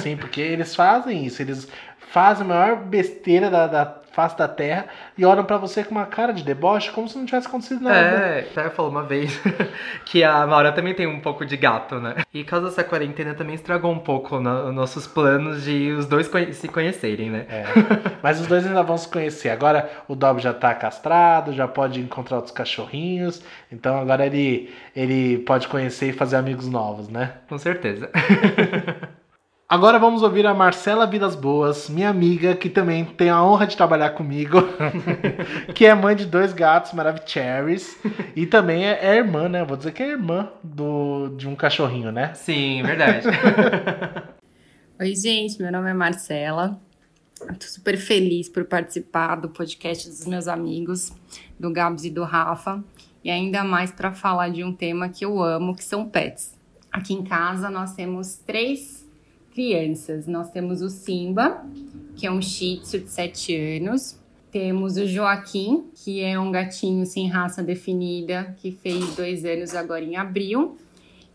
[0.00, 1.68] Sim, porque eles fazem isso, eles
[2.12, 4.86] fazem a maior besteira da, da face da terra
[5.16, 7.96] e olham pra você com uma cara de deboche como se não tivesse acontecido nada.
[7.96, 9.40] É, até falou uma vez
[10.04, 12.16] que a Maura também tem um pouco de gato, né?
[12.34, 16.26] E causa dessa quarentena também estragou um pouco no- os nossos planos de os dois
[16.26, 17.46] conhe- se conhecerem, né?
[17.48, 17.64] É.
[18.20, 19.48] Mas os dois ainda vão se conhecer.
[19.50, 23.40] Agora o Dobby já tá castrado, já pode encontrar outros cachorrinhos.
[23.70, 27.34] Então agora ele, ele pode conhecer e fazer amigos novos, né?
[27.48, 28.10] Com certeza.
[29.70, 33.76] Agora vamos ouvir a Marcela Vidas Boas, minha amiga, que também tem a honra de
[33.76, 34.58] trabalhar comigo,
[35.76, 37.96] que é mãe de dois gatos maravilhosos
[38.34, 39.64] e também é, é, irmã, né?
[39.64, 42.34] Vou dizer que é irmã do, de um cachorrinho, né?
[42.34, 43.28] Sim, verdade.
[44.98, 46.76] Oi, gente, meu nome é Marcela.
[47.40, 51.12] Estou super feliz por participar do podcast dos meus amigos,
[51.60, 52.82] do Gabs e do Rafa,
[53.22, 56.58] e ainda mais para falar de um tema que eu amo, que são pets.
[56.90, 58.99] Aqui em casa nós temos três
[59.52, 60.26] crianças.
[60.26, 61.64] Nós temos o Simba,
[62.16, 64.18] que é um shih tzu de 7 anos.
[64.50, 70.04] Temos o Joaquim, que é um gatinho sem raça definida, que fez dois anos agora
[70.04, 70.76] em abril.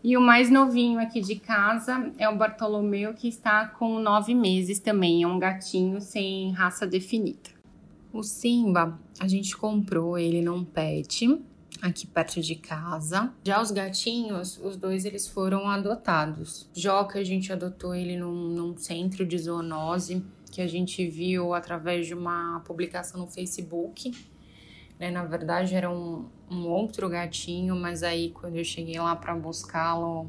[0.04, 4.78] E o mais novinho aqui de casa é o Bartolomeu, que está com nove meses
[4.78, 5.22] também.
[5.22, 7.50] É um gatinho sem raça definida.
[8.12, 11.26] O Simba, a gente comprou ele num pet
[11.82, 13.32] aqui perto de casa.
[13.44, 16.68] Já os gatinhos, os dois eles foram adotados.
[16.74, 22.06] Joca, a gente adotou ele num, num centro de zoonose que a gente viu através
[22.06, 24.10] de uma publicação no Facebook.
[24.98, 25.10] Né?
[25.10, 30.26] Na verdade, era um, um outro gatinho, mas aí quando eu cheguei lá para buscá-lo,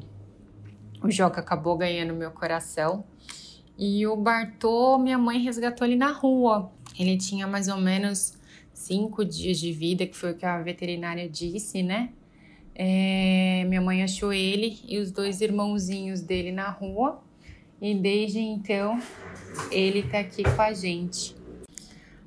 [1.02, 3.04] o Joca acabou ganhando meu coração.
[3.76, 6.70] E o Bartô, minha mãe resgatou ele na rua.
[6.98, 8.37] Ele tinha mais ou menos
[8.78, 12.10] cinco dias de vida, que foi o que a veterinária disse, né?
[12.74, 17.20] É, minha mãe achou ele e os dois irmãozinhos dele na rua,
[17.82, 19.00] e desde então
[19.70, 21.34] ele tá aqui com a gente.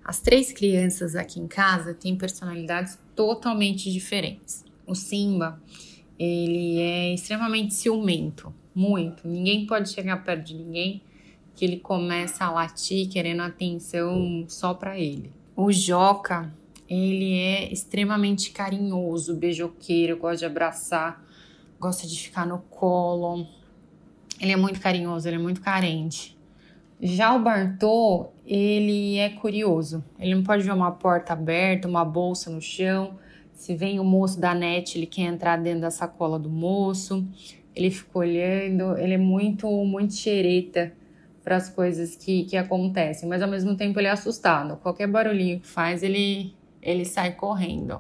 [0.04, 4.66] As três crianças aqui em casa têm personalidades totalmente diferentes.
[4.86, 5.62] O Simba,
[6.20, 9.26] ele é extremamente ciumento, muito.
[9.26, 11.02] Ninguém pode chegar perto de ninguém
[11.56, 15.32] que ele começa a latir querendo atenção só para ele.
[15.56, 16.54] O Joca,
[16.90, 21.24] ele é extremamente carinhoso, beijoqueiro, gosta de abraçar,
[21.78, 23.46] gosta de ficar no colo.
[24.40, 26.38] Ele é muito carinhoso, ele é muito carente.
[27.02, 30.04] Já o Bartô, ele é curioso.
[30.18, 33.20] Ele não pode ver uma porta aberta, uma bolsa no chão.
[33.54, 37.28] Se vem o moço da net, ele quer entrar dentro da sacola do moço.
[37.76, 40.94] Ele fica olhando, ele é muito, muito xereta
[41.44, 44.78] para as coisas que, que acontecem, mas ao mesmo tempo ele é assustado.
[44.78, 48.00] Qualquer barulhinho que faz, ele, ele sai correndo.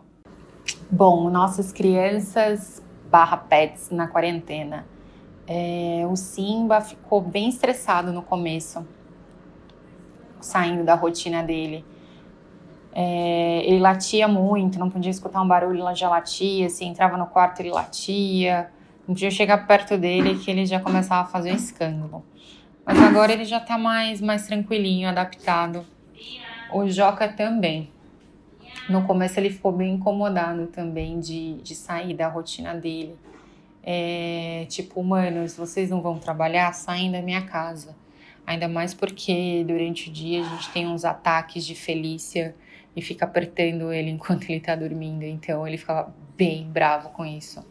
[0.89, 4.85] Bom, nossas crianças barra pets na quarentena.
[5.47, 8.85] É, o Simba ficou bem estressado no começo,
[10.39, 11.83] saindo da rotina dele.
[12.93, 17.25] É, ele latia muito, não podia escutar um barulho, ele já latia, se entrava no
[17.25, 18.69] quarto ele latia,
[19.07, 22.23] não podia chegar perto dele que ele já começava a fazer um escândalo.
[22.86, 25.86] Mas agora ele já tá mais, mais tranquilinho, adaptado.
[26.73, 27.89] O Joca também.
[28.89, 33.15] No começo ele ficou bem incomodado também de, de sair da rotina dele.
[33.84, 36.73] É, tipo, manos, vocês não vão trabalhar?
[36.73, 37.95] Saem da minha casa.
[38.45, 42.55] Ainda mais porque durante o dia a gente tem uns ataques de Felícia
[42.95, 45.23] e fica apertando ele enquanto ele tá dormindo.
[45.23, 47.63] Então ele ficava bem bravo com isso.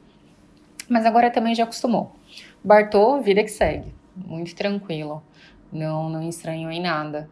[0.88, 2.14] Mas agora também já acostumou.
[2.62, 5.22] Bartô, vida que segue muito tranquilo,
[5.72, 7.28] não, não estranhou em nada.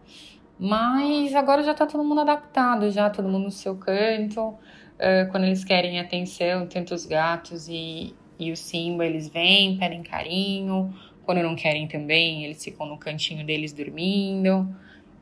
[0.58, 4.48] Mas agora já tá todo mundo adaptado, já todo mundo no seu canto.
[4.48, 10.02] Uh, quando eles querem atenção, tanto os gatos e, e o Simba, eles vêm, pedem
[10.02, 10.92] carinho.
[11.24, 14.68] Quando não querem também, eles ficam no cantinho deles dormindo.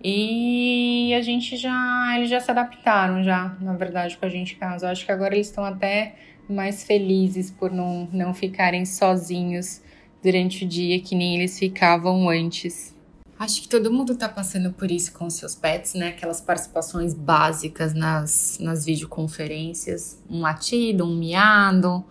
[0.02, 4.58] E a gente já, eles já se adaptaram já, na verdade, com a gente em
[4.58, 4.86] casa.
[4.86, 6.14] Eu acho que agora eles estão até
[6.48, 9.82] mais felizes por não, não ficarem sozinhos
[10.22, 12.94] durante o dia que nem eles ficavam antes.
[13.38, 16.08] Acho que todo mundo tá passando por isso com seus pets, né?
[16.08, 20.18] Aquelas participações básicas nas, nas videoconferências.
[20.28, 22.02] Um latido, um miado,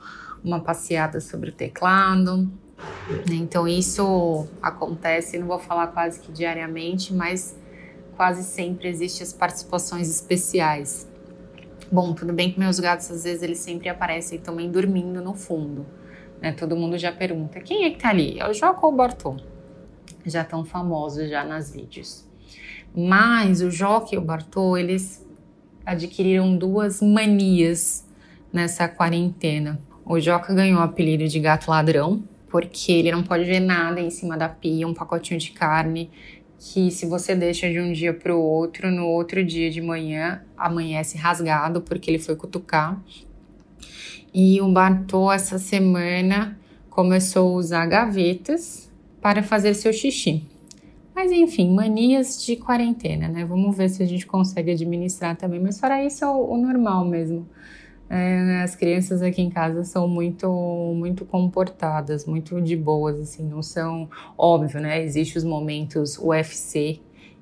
[0.44, 2.48] uma passeada sobre o teclado.
[3.32, 7.56] Então isso acontece, não vou falar quase que diariamente, mas
[8.16, 11.08] quase sempre existem as participações especiais.
[11.92, 15.86] Bom, tudo bem que meus gatos às vezes eles sempre aparecem também dormindo no fundo.
[16.42, 16.52] Né?
[16.52, 18.40] Todo mundo já pergunta: quem é que tá ali?
[18.40, 19.36] É o Joca ou o Bartô?
[20.26, 22.28] Já tão famosos já nas vídeos.
[22.96, 25.26] Mas o Joca e o Bartô, eles
[25.86, 28.08] adquiriram duas manias
[28.52, 29.80] nessa quarentena.
[30.06, 34.10] O Joca ganhou o apelido de gato ladrão, porque ele não pode ver nada em
[34.10, 36.10] cima da pia, um pacotinho de carne
[36.58, 40.42] que se você deixa de um dia para o outro, no outro dia de manhã
[40.58, 43.02] amanhece rasgado porque ele foi cutucar
[44.38, 46.60] e o Bartô, essa semana,
[46.90, 50.46] começou a usar gavetas para fazer seu xixi.
[51.16, 53.46] Mas enfim, manias de quarentena, né?
[53.46, 55.62] Vamos ver se a gente consegue administrar também.
[55.62, 57.48] Mas fora isso, é o, o normal mesmo.
[58.10, 60.50] É, as crianças aqui em casa são muito
[60.98, 65.02] muito comportadas, muito de boas, assim, não são óbvio, né?
[65.02, 67.00] Existem os momentos UFC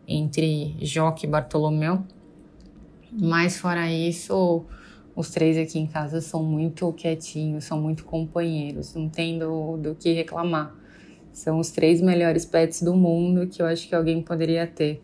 [0.07, 2.03] entre Joque e Bartolomeu,
[3.11, 4.63] mas fora isso,
[5.15, 9.95] os três aqui em casa são muito quietinhos, são muito companheiros, não tem do, do
[9.95, 10.75] que reclamar.
[11.31, 15.03] São os três melhores pets do mundo que eu acho que alguém poderia ter.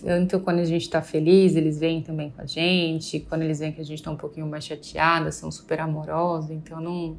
[0.00, 3.20] Tanto quando a gente tá feliz, eles vêm também com a gente.
[3.20, 6.50] Quando eles veem que a gente tá um pouquinho mais chateada, são super amorosos.
[6.50, 7.16] Então não,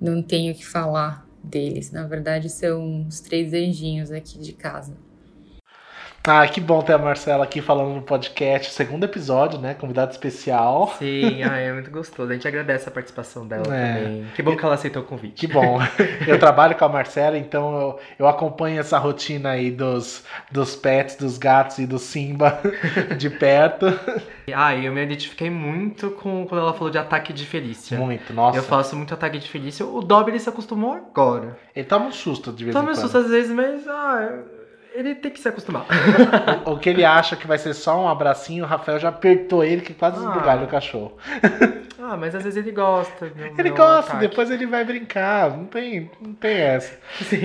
[0.00, 1.90] não tenho o que falar deles.
[1.90, 4.96] Na verdade, são os três anjinhos aqui de casa.
[6.28, 9.74] Ah, que bom ter a Marcela aqui falando no podcast, segundo episódio, né?
[9.74, 10.92] Convidado especial.
[10.98, 12.30] Sim, ah, é muito gostoso.
[12.30, 13.94] A gente agradece a participação dela É.
[13.94, 14.26] também.
[14.34, 15.46] Que bom que ela aceitou o convite.
[15.46, 15.78] Que bom.
[16.26, 21.14] Eu trabalho com a Marcela, então eu, eu acompanho essa rotina aí dos, dos pets,
[21.16, 22.58] dos gatos e do Simba
[23.16, 23.86] de perto.
[24.52, 27.98] Ah, eu me identifiquei muito com quando ela falou de ataque de Felícia.
[27.98, 28.58] Muito, nossa.
[28.58, 29.86] Eu faço muito ataque de Felícia.
[29.86, 31.56] O Dobby ele se acostumou agora.
[31.74, 33.02] Ele toma um susto de vez Toma em um quando.
[33.02, 34.38] susto às vezes, mas ah,
[34.96, 35.84] ele tem que se acostumar.
[36.64, 39.82] O, que ele acha que vai ser só um abracinho, o Rafael já apertou ele
[39.82, 40.28] que quase Ah.
[40.28, 41.12] esbugalha o cachorro.
[42.08, 43.32] Ah, mas às vezes ele gosta.
[43.58, 44.18] Ele gosta, ataque.
[44.28, 46.96] depois ele vai brincar, não tem, não tem essa.
[47.22, 47.38] Sim.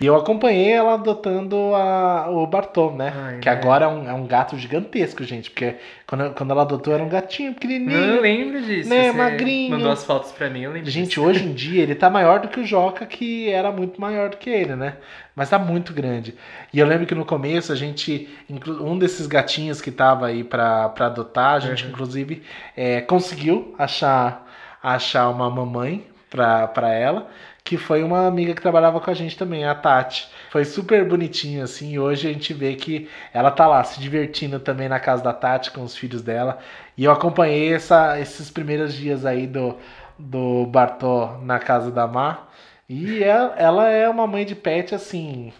[0.00, 3.12] E eu acompanhei ela adotando a, o Bartô, né?
[3.14, 3.54] Ai, que né?
[3.54, 5.50] agora é um, é um gato gigantesco, gente.
[5.50, 5.74] Porque
[6.06, 8.14] quando, quando ela adotou era um gatinho pequenininho.
[8.14, 8.88] Não lembro disso.
[8.88, 9.70] Né, Você magrinho.
[9.72, 11.22] Mandou as fotos pra mim, eu lembro Gente, disso.
[11.22, 14.38] hoje em dia ele tá maior do que o Joca, que era muito maior do
[14.38, 14.94] que ele, né?
[15.36, 16.34] Mas tá muito grande.
[16.72, 18.28] E eu lembro que no começo a gente,
[18.80, 21.90] um desses gatinhos que tava aí pra adotar, a gente Uhum.
[21.90, 22.42] inclusive
[22.76, 24.46] é, conseguiu achar,
[24.82, 27.28] achar uma mamãe pra, pra ela,
[27.64, 30.28] que foi uma amiga que trabalhava com a gente também, a Tati.
[30.50, 34.58] Foi super bonitinho assim, e hoje a gente vê que ela tá lá se divertindo
[34.60, 36.58] também na casa da Tati com os filhos dela.
[36.96, 39.76] E eu acompanhei essa, esses primeiros dias aí do,
[40.18, 42.52] do Bartó na casa da Mar.
[42.88, 45.52] E ela, ela é uma mãe de pet assim.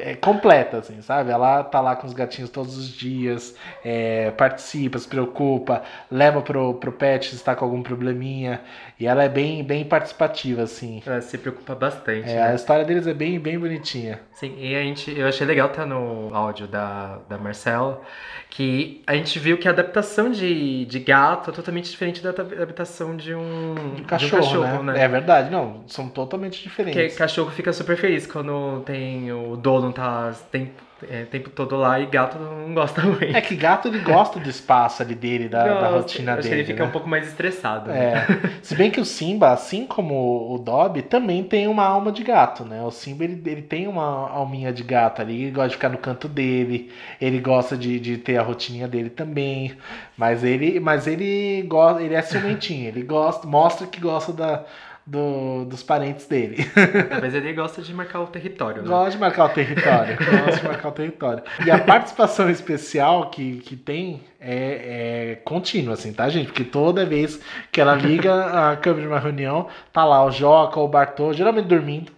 [0.00, 1.30] É, completa, assim, sabe?
[1.30, 3.54] Ela tá lá com os gatinhos todos os dias,
[3.84, 8.62] é, participa, se preocupa, leva pro, pro pet se está com algum probleminha.
[8.98, 11.02] E ela é bem, bem participativa, assim.
[11.04, 12.28] Ela se preocupa bastante.
[12.28, 12.42] É, né?
[12.42, 14.20] a história deles é bem, bem bonitinha.
[14.32, 18.00] Sim, e a gente, eu achei legal estar no áudio da, da Marcela,
[18.48, 23.16] que a gente viu que a adaptação de, de gato é totalmente diferente da adaptação
[23.16, 25.04] de um, De de cachorro, um né?
[25.04, 27.16] É verdade, não, são totalmente Porque diferentes.
[27.16, 29.01] cachorro fica super feliz quando tem
[29.32, 30.72] o dono tá tem,
[31.10, 33.24] é, tempo todo lá e gato não gosta muito.
[33.24, 35.96] É que gato ele gosta do espaço ali dele, da, da Gosta.
[35.96, 36.60] rotina Acho que dele.
[36.60, 36.88] ele fica né?
[36.88, 37.90] um pouco mais estressado.
[37.90, 38.26] né?
[38.28, 38.50] É.
[38.62, 42.64] Se bem que o Simba, assim como o Dobby, também tem uma alma de gato,
[42.64, 42.82] né?
[42.82, 45.98] O Simba ele, ele tem uma alminha de gato ali, ele gosta de ficar no
[45.98, 49.72] canto dele, ele gosta de, de ter a rotininha dele também.
[50.16, 54.64] Mas ele, mas ele gosta, ele é ciumentinho, ele gosta, mostra que gosta da,
[55.06, 56.64] do- dos parentes dele.
[57.10, 58.82] Talvez ele gosta de marcar o território.
[58.82, 58.88] Né?
[58.88, 60.16] Gosta de marcar o território.
[60.46, 61.42] Gosta de marcar o território.
[61.66, 66.46] E a participação especial que, que tem é, é contínua, assim, tá, gente?
[66.46, 67.40] Porque toda vez
[67.70, 71.32] que ela liga a câmera de uma reunião, tá lá o Joca ou o Bartô,
[71.32, 72.12] geralmente dormindo.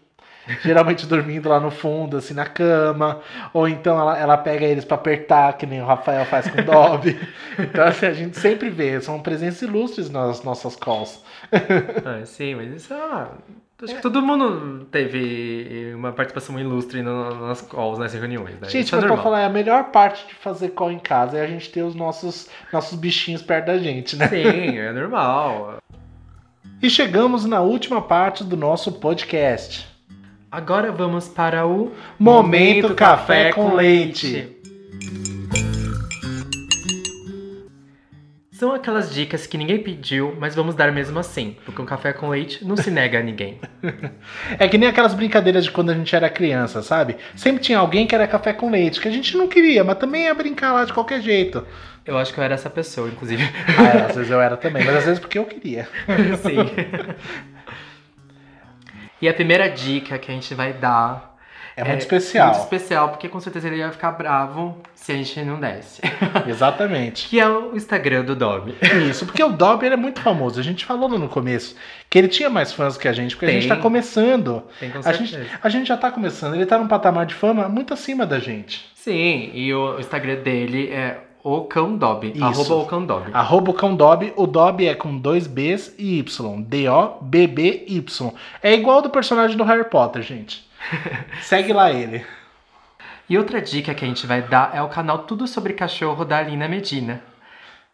[0.62, 3.20] Geralmente dormindo lá no fundo, assim, na cama.
[3.52, 6.64] Ou então ela, ela pega eles pra apertar, que nem o Rafael faz com o
[6.64, 7.18] Dobby.
[7.56, 9.00] Então, assim, a gente sempre vê.
[9.00, 11.22] São presenças ilustres nas nossas calls.
[12.04, 13.28] Ah, sim, mas isso ah,
[13.82, 18.58] acho que todo mundo teve uma participação ilustre nas calls, nas reuniões.
[18.60, 18.68] Né?
[18.68, 19.22] Gente, isso é mas pra normal.
[19.22, 21.94] falar, é a melhor parte de fazer call em casa é a gente ter os
[21.94, 24.28] nossos, nossos bichinhos perto da gente, né?
[24.28, 25.78] Sim, é normal.
[26.82, 29.93] E chegamos na última parte do nosso podcast.
[30.54, 34.56] Agora vamos para o Momento Café com Leite.
[38.52, 42.28] São aquelas dicas que ninguém pediu, mas vamos dar mesmo assim, porque um café com
[42.28, 43.58] leite não se nega a ninguém.
[44.56, 47.16] É que nem aquelas brincadeiras de quando a gente era criança, sabe?
[47.34, 50.26] Sempre tinha alguém que era café com leite, que a gente não queria, mas também
[50.26, 51.66] ia brincar lá de qualquer jeito.
[52.06, 53.42] Eu acho que eu era essa pessoa, inclusive.
[53.76, 55.88] Ah, é, às vezes eu era também, mas às vezes porque eu queria.
[56.40, 57.44] Sim.
[59.24, 61.34] E a primeira dica que a gente vai dar
[61.74, 62.48] É muito especial.
[62.50, 66.02] Muito especial, porque com certeza ele ia ficar bravo se a gente não desse.
[66.46, 67.26] Exatamente.
[67.28, 68.74] que é o Instagram do Dobby.
[69.08, 70.60] Isso, porque o Dobby é muito famoso.
[70.60, 71.74] A gente falou no começo
[72.10, 73.62] que ele tinha mais fãs que a gente, porque a Tem.
[73.62, 74.62] gente tá começando.
[74.78, 75.38] Tem com A certeza.
[75.42, 78.38] gente, a gente já tá começando, ele tá num patamar de fama muito acima da
[78.38, 78.84] gente.
[78.94, 82.32] Sim, e o Instagram dele é o Cão Dobby.
[82.34, 82.42] Isso.
[82.42, 83.30] Arroba o Cão Dobby.
[83.34, 86.62] Arroba o cão Dobby, o Dobby é com dois Bs e Y.
[86.62, 88.32] D-O-B-B-Y.
[88.62, 90.66] É igual do personagem do Harry Potter, gente.
[91.42, 92.24] Segue lá ele.
[93.28, 96.38] E outra dica que a gente vai dar é o canal Tudo Sobre Cachorro da
[96.38, 97.22] Alina Medina.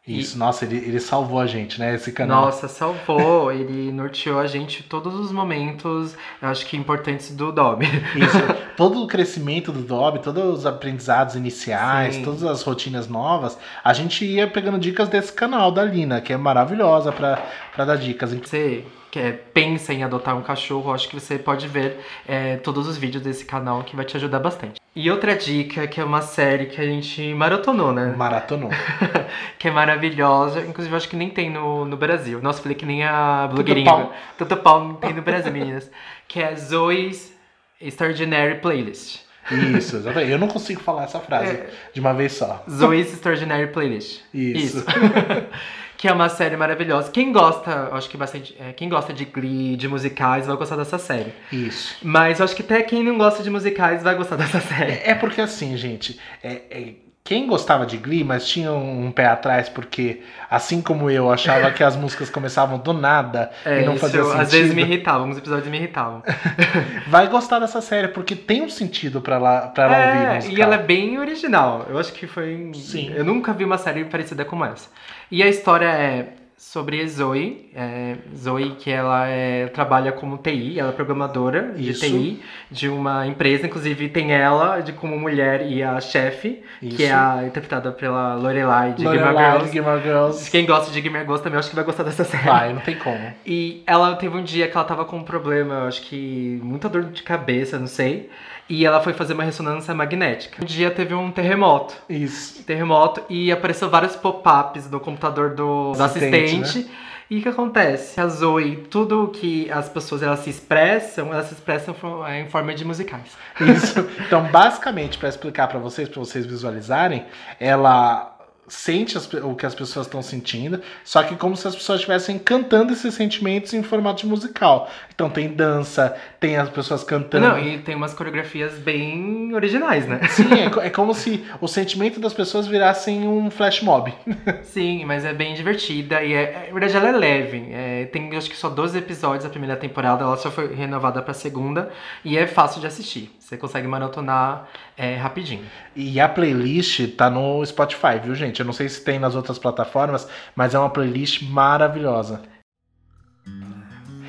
[0.06, 1.94] Isso, nossa, ele, ele salvou a gente, né?
[1.94, 2.46] Esse canal.
[2.46, 3.52] Nossa, salvou.
[3.52, 7.86] ele norteou a gente todos os momentos, eu acho que importantes do Dobby.
[8.16, 8.38] Isso.
[8.76, 12.22] Todo o crescimento do Dobby, todos os aprendizados iniciais, Sim.
[12.22, 16.36] todas as rotinas novas, a gente ia pegando dicas desse canal da Lina, que é
[16.38, 17.44] maravilhosa pra,
[17.74, 18.32] pra dar dicas.
[18.32, 22.96] Você quer, pensa em adotar um cachorro, acho que você pode ver é, todos os
[22.96, 24.80] vídeos desse canal que vai te ajudar bastante.
[24.94, 28.12] E outra dica, que é uma série que a gente maratonou, né?
[28.16, 28.70] Maratonou.
[29.58, 30.60] que é maravilhosa.
[30.62, 32.40] Inclusive, acho que nem tem no, no Brasil.
[32.42, 33.88] Nossa, falei que nem a blogueirinha.
[33.90, 34.12] pau.
[34.36, 35.88] Tanto pau não tem no Brasil, meninas.
[36.26, 37.32] Que é Zoe's
[37.80, 39.20] Extraordinary Playlist.
[39.50, 40.30] Isso, exatamente.
[40.32, 41.70] Eu não consigo falar essa frase É.
[41.92, 42.64] de uma vez só.
[42.68, 44.20] Zoe's Extraordinary Playlist.
[44.34, 44.84] Isso.
[46.00, 47.10] que é uma série maravilhosa.
[47.10, 48.56] Quem gosta, acho que bastante.
[48.58, 51.30] é, quem gosta de Glee, de musicais, vai gostar dessa série.
[51.52, 51.94] Isso.
[52.02, 54.92] Mas eu acho que até quem não gosta de musicais vai gostar dessa série.
[54.92, 56.94] É, é porque assim, gente, é- é-
[57.30, 60.20] quem gostava de Glee, mas tinha um, pé atrás, porque
[60.50, 64.24] assim como eu achava que as músicas começavam do nada É, e não isso fazia
[64.24, 66.24] sentido, às vezes me irritava, alguns episódios me irritavam.
[67.06, 70.58] vai gostar dessa série, porque tem um sentido pra ela, pra ela ouvir É, musical.
[70.58, 71.86] e ela é bem original.
[71.88, 72.72] Eu acho que foi.
[72.74, 73.12] Sim.
[73.14, 74.88] Eu nunca vi uma série parecida como essa.
[75.30, 77.70] E a história é sobre Zoe.
[77.74, 82.04] é, Zoe, que ela é, trabalha como TI, ela é programadora de Isso.
[82.04, 83.66] TI de uma empresa.
[83.66, 88.92] Inclusive tem ela de como mulher e a chefe, que é a interpretada pela Lorelai
[88.92, 89.72] de Gilmore Lorelai, Girls.
[89.72, 90.50] Gilmore Girls.
[90.50, 92.44] Quem gosta de Gilmore Girls também acho que vai gostar dessa série.
[92.44, 93.32] Vai, não tem como.
[93.46, 96.90] E ela teve um dia que ela tava com um problema, eu acho que muita
[96.90, 98.28] dor de cabeça, não sei.
[98.70, 100.62] E ela foi fazer uma ressonância magnética.
[100.62, 101.96] Um dia teve um terremoto.
[102.08, 102.62] Isso.
[102.62, 106.90] Terremoto e apareceu vários pop-ups no computador do, do Assistente, assistente.
[107.28, 108.20] E o que acontece?
[108.20, 111.94] A Zoe, tudo que as pessoas elas se expressam, elas se expressam
[112.24, 113.36] é, em forma de musicais.
[113.60, 114.08] Isso.
[114.24, 117.26] Então, basicamente, pra explicar pra vocês, pra vocês visualizarem,
[117.58, 118.36] ela
[118.70, 122.38] sente as o que as pessoas estão sentindo, só que como se as pessoas estivessem
[122.38, 124.88] cantando esses sentimentos em formato musical.
[125.12, 127.48] Então tem dança, tem as pessoas cantando.
[127.48, 130.20] Não, e tem umas coreografias bem originais, né?
[130.28, 134.14] Sim, é, é como se o sentimento das pessoas virassem um flash mob.
[134.62, 137.68] Sim, mas é bem divertida e é, na verdade ela é leve.
[137.72, 141.34] É, tem acho que só 12 episódios a primeira temporada, ela só foi renovada pra
[141.34, 141.90] segunda
[142.24, 143.30] e é fácil de assistir.
[143.38, 145.64] Você consegue maratonar é, rapidinho.
[145.96, 148.59] E a playlist tá no Spotify, viu, gente?
[148.60, 152.42] Eu não sei se tem nas outras plataformas, mas é uma playlist maravilhosa.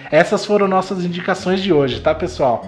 [0.09, 2.65] Essas foram nossas indicações de hoje, tá, pessoal?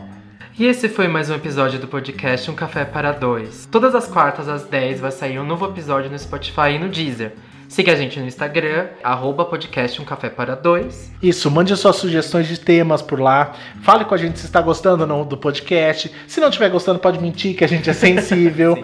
[0.58, 3.68] E esse foi mais um episódio do podcast Um Café para Dois.
[3.72, 7.34] Todas as quartas às 10 vai sair um novo episódio no Spotify e no Deezer.
[7.74, 11.12] Siga a gente no Instagram, arroba podcast Um Café para Dois.
[11.20, 13.54] Isso, mande suas sugestões de temas por lá.
[13.82, 16.12] Fale com a gente se está gostando ou não do podcast.
[16.28, 18.78] Se não estiver gostando, pode mentir que a gente é sensível.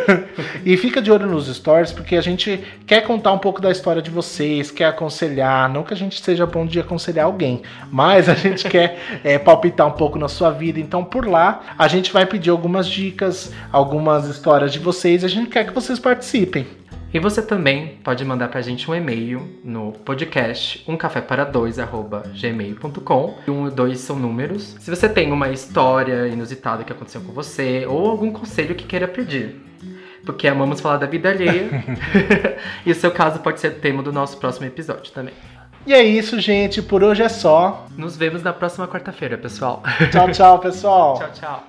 [0.66, 4.02] e fica de olho nos stories, porque a gente quer contar um pouco da história
[4.02, 5.72] de vocês, quer aconselhar.
[5.72, 9.86] Não que a gente seja bom de aconselhar alguém, mas a gente quer é, palpitar
[9.86, 10.78] um pouco na sua vida.
[10.78, 15.24] Então, por lá, a gente vai pedir algumas dicas, algumas histórias de vocês.
[15.24, 16.66] A gente quer que vocês participem.
[17.12, 23.38] E você também pode mandar pra gente um e-mail no podcast umcafépara2@gmail.com.
[23.48, 24.76] Um e dois são números.
[24.80, 29.08] Se você tem uma história inusitada que aconteceu com você ou algum conselho que queira
[29.08, 29.64] pedir.
[30.24, 31.70] Porque amamos falar da vida alheia.
[32.84, 35.32] e o seu caso pode ser tema do nosso próximo episódio também.
[35.86, 36.82] E é isso, gente.
[36.82, 37.86] Por hoje é só.
[37.96, 39.84] Nos vemos na próxima quarta-feira, pessoal.
[40.10, 41.18] Tchau, tchau, pessoal.
[41.18, 41.62] tchau, tchau.